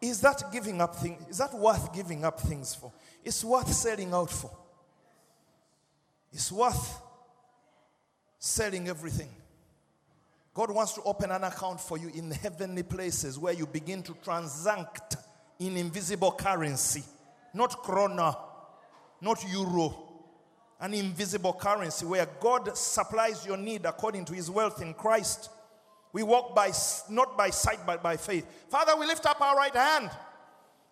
[0.00, 1.24] Is that giving up thing?
[1.30, 2.92] Is that worth giving up things for?
[3.24, 4.50] It's worth selling out for.
[6.30, 7.00] It's worth
[8.38, 9.30] selling everything.
[10.52, 14.14] God wants to open an account for you in heavenly places where you begin to
[14.22, 15.16] transact
[15.58, 17.02] in invisible currency,
[17.52, 18.36] not krona,
[19.20, 20.04] not euro,
[20.80, 25.50] an invisible currency where God supplies your need according to his wealth in Christ.
[26.12, 26.72] We walk by
[27.08, 28.46] not by sight but by faith.
[28.68, 30.10] Father, we lift up our right hand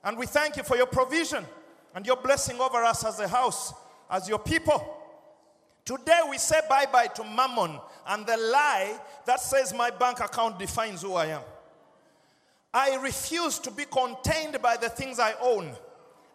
[0.05, 1.45] and we thank you for your provision
[1.95, 3.75] and your blessing over us as a house,
[4.11, 4.99] as your people.
[5.85, 10.59] Today we say bye bye to mammon and the lie that says my bank account
[10.59, 11.43] defines who I am.
[12.75, 15.75] I refuse to be contained by the things I own.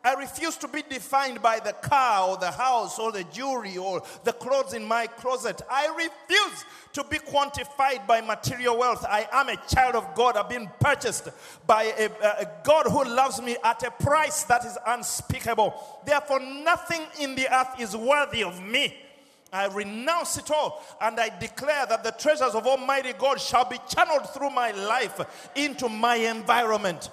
[0.04, 4.02] I refuse to be defined by the car or the house or the jewelry or
[4.24, 5.62] the clothes in my closet.
[5.70, 9.04] I refuse to be quantified by material wealth.
[9.04, 10.38] I am a child of God.
[10.38, 11.28] I've been purchased
[11.66, 15.74] by a, a God who loves me at a price that is unspeakable.
[16.06, 18.96] Therefore, nothing in the earth is worthy of me.
[19.52, 23.78] I renounce it all and I declare that the treasures of Almighty God shall be
[23.88, 27.10] channeled through my life into my environment.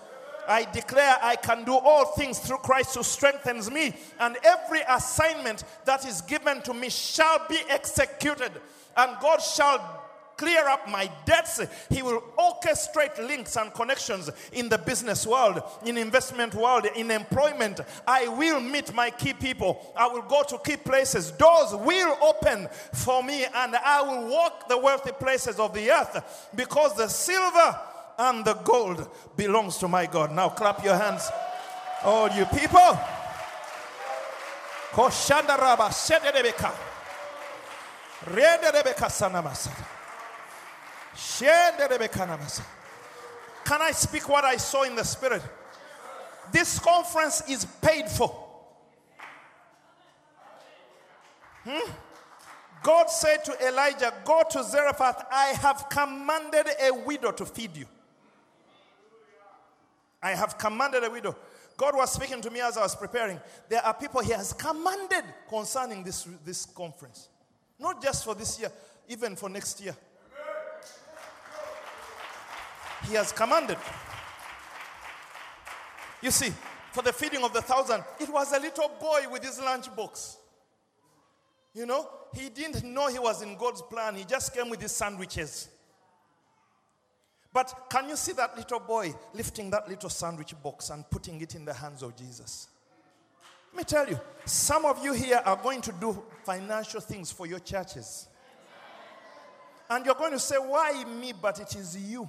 [0.46, 5.64] I declare I can do all things through Christ who strengthens me, and every assignment
[5.84, 8.52] that is given to me shall be executed,
[8.96, 10.03] and God shall
[10.36, 11.60] clear up my debts.
[11.90, 17.80] He will orchestrate links and connections in the business world, in investment world, in employment.
[18.06, 19.92] I will meet my key people.
[19.96, 21.30] I will go to key places.
[21.32, 26.50] Doors will open for me, and I will walk the wealthy places of the earth
[26.54, 27.80] because the silver
[28.18, 30.32] and the gold belongs to my God.
[30.32, 31.28] Now clap your hands,
[32.04, 32.98] all you people.
[34.92, 36.72] Koshandaraba shederebeka.
[38.26, 39.93] Rederebeka sanamasa.
[43.64, 45.42] Can I speak what I saw in the spirit?
[46.52, 48.28] This conference is paid for.
[51.64, 51.90] Hmm?
[52.82, 55.26] God said to Elijah, Go to Zarephath.
[55.32, 57.86] I have commanded a widow to feed you.
[60.22, 61.34] I have commanded a widow.
[61.76, 63.40] God was speaking to me as I was preparing.
[63.68, 67.28] There are people He has commanded concerning this, this conference.
[67.78, 68.70] Not just for this year,
[69.08, 69.96] even for next year.
[73.08, 73.78] He has commanded.
[76.22, 76.52] You see,
[76.92, 80.36] for the feeding of the thousand, it was a little boy with his lunchbox.
[81.74, 84.14] You know, he didn't know he was in God's plan.
[84.14, 85.68] He just came with his sandwiches.
[87.52, 91.54] But can you see that little boy lifting that little sandwich box and putting it
[91.54, 92.68] in the hands of Jesus?
[93.72, 97.46] Let me tell you, some of you here are going to do financial things for
[97.46, 98.28] your churches.
[99.90, 101.32] And you're going to say, Why me?
[101.32, 102.28] But it is you.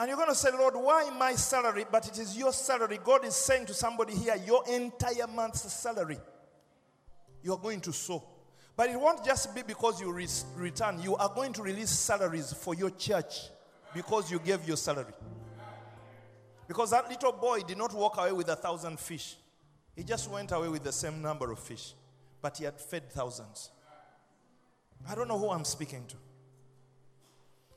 [0.00, 1.84] And you're going to say, Lord, why my salary?
[1.92, 2.98] But it is your salary.
[3.04, 6.16] God is saying to somebody here, Your entire month's salary,
[7.42, 8.24] you're going to sow.
[8.74, 10.26] But it won't just be because you re-
[10.56, 13.50] return, you are going to release salaries for your church
[13.92, 15.12] because you gave your salary.
[16.66, 19.36] Because that little boy did not walk away with a thousand fish,
[19.94, 21.92] he just went away with the same number of fish,
[22.40, 23.68] but he had fed thousands.
[25.06, 26.16] I don't know who I'm speaking to,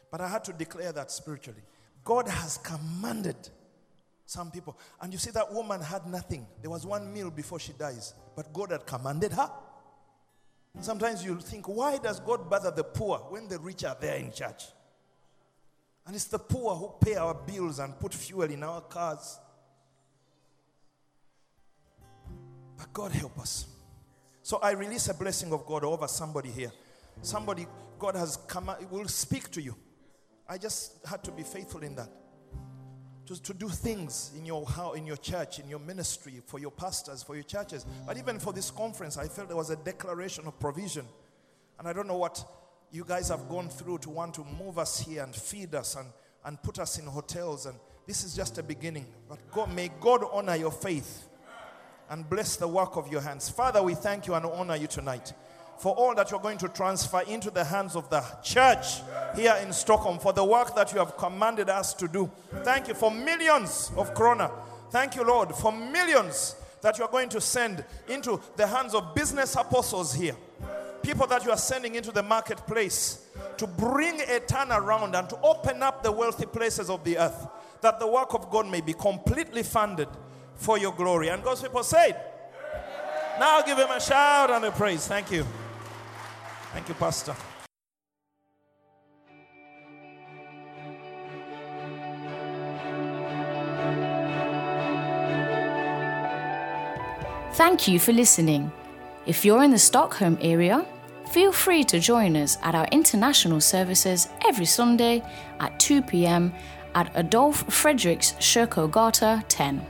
[0.10, 1.64] but I had to declare that spiritually.
[2.04, 3.50] God has commanded
[4.26, 4.78] some people.
[5.02, 6.46] And you see, that woman had nothing.
[6.62, 9.50] There was one meal before she dies, but God had commanded her.
[10.82, 14.32] Sometimes you'll think, why does God bother the poor when the rich are there in
[14.32, 14.64] church?
[16.06, 19.40] And it's the poor who pay our bills and put fuel in our cars.
[22.78, 23.68] But God help us.
[24.42, 26.72] So I release a blessing of God over somebody here.
[27.22, 27.68] Somebody,
[28.00, 29.76] God has come, will speak to you.
[30.48, 32.10] I just had to be faithful in that.
[33.28, 36.72] To, to do things in your house, in your church, in your ministry, for your
[36.72, 37.86] pastors, for your churches.
[38.06, 41.06] But even for this conference, I felt there was a declaration of provision.
[41.80, 42.44] And I don't know what
[42.92, 46.08] you guys have gone through to want to move us here and feed us and,
[46.46, 47.66] and put us in hotels.
[47.66, 49.08] And this is just a beginning.
[49.30, 51.30] But God, may God honor your faith
[52.10, 53.50] and bless the work of your hands.
[53.50, 55.32] Father, we thank you and honor you tonight
[55.84, 59.02] for all that you're going to transfer into the hands of the church
[59.36, 62.32] here in Stockholm, for the work that you have commanded us to do.
[62.64, 64.50] Thank you for millions of krona.
[64.92, 69.14] Thank you, Lord, for millions that you are going to send into the hands of
[69.14, 70.38] business apostles here.
[71.02, 73.28] People that you are sending into the marketplace
[73.58, 77.46] to bring a turnaround and to open up the wealthy places of the earth,
[77.82, 80.08] that the work of God may be completely funded
[80.56, 81.28] for your glory.
[81.28, 82.16] And God's people said,
[83.38, 85.08] now give him a shout and a praise.
[85.08, 85.46] Thank you.
[86.74, 87.36] Thank you, Pastor.
[97.54, 98.72] Thank you for listening.
[99.28, 100.86] If you're in the Stockholm area,
[101.32, 105.24] feel free to join us at our international services every Sunday
[105.60, 106.52] at 2 pm
[106.96, 109.86] at Adolf Fredriks Kyrkogata 10.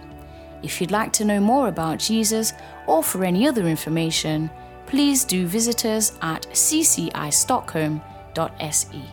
[0.62, 2.54] If you'd like to know more about Jesus
[2.88, 4.50] or for any other information,
[4.94, 9.13] please do visit us at ccistockholm.se.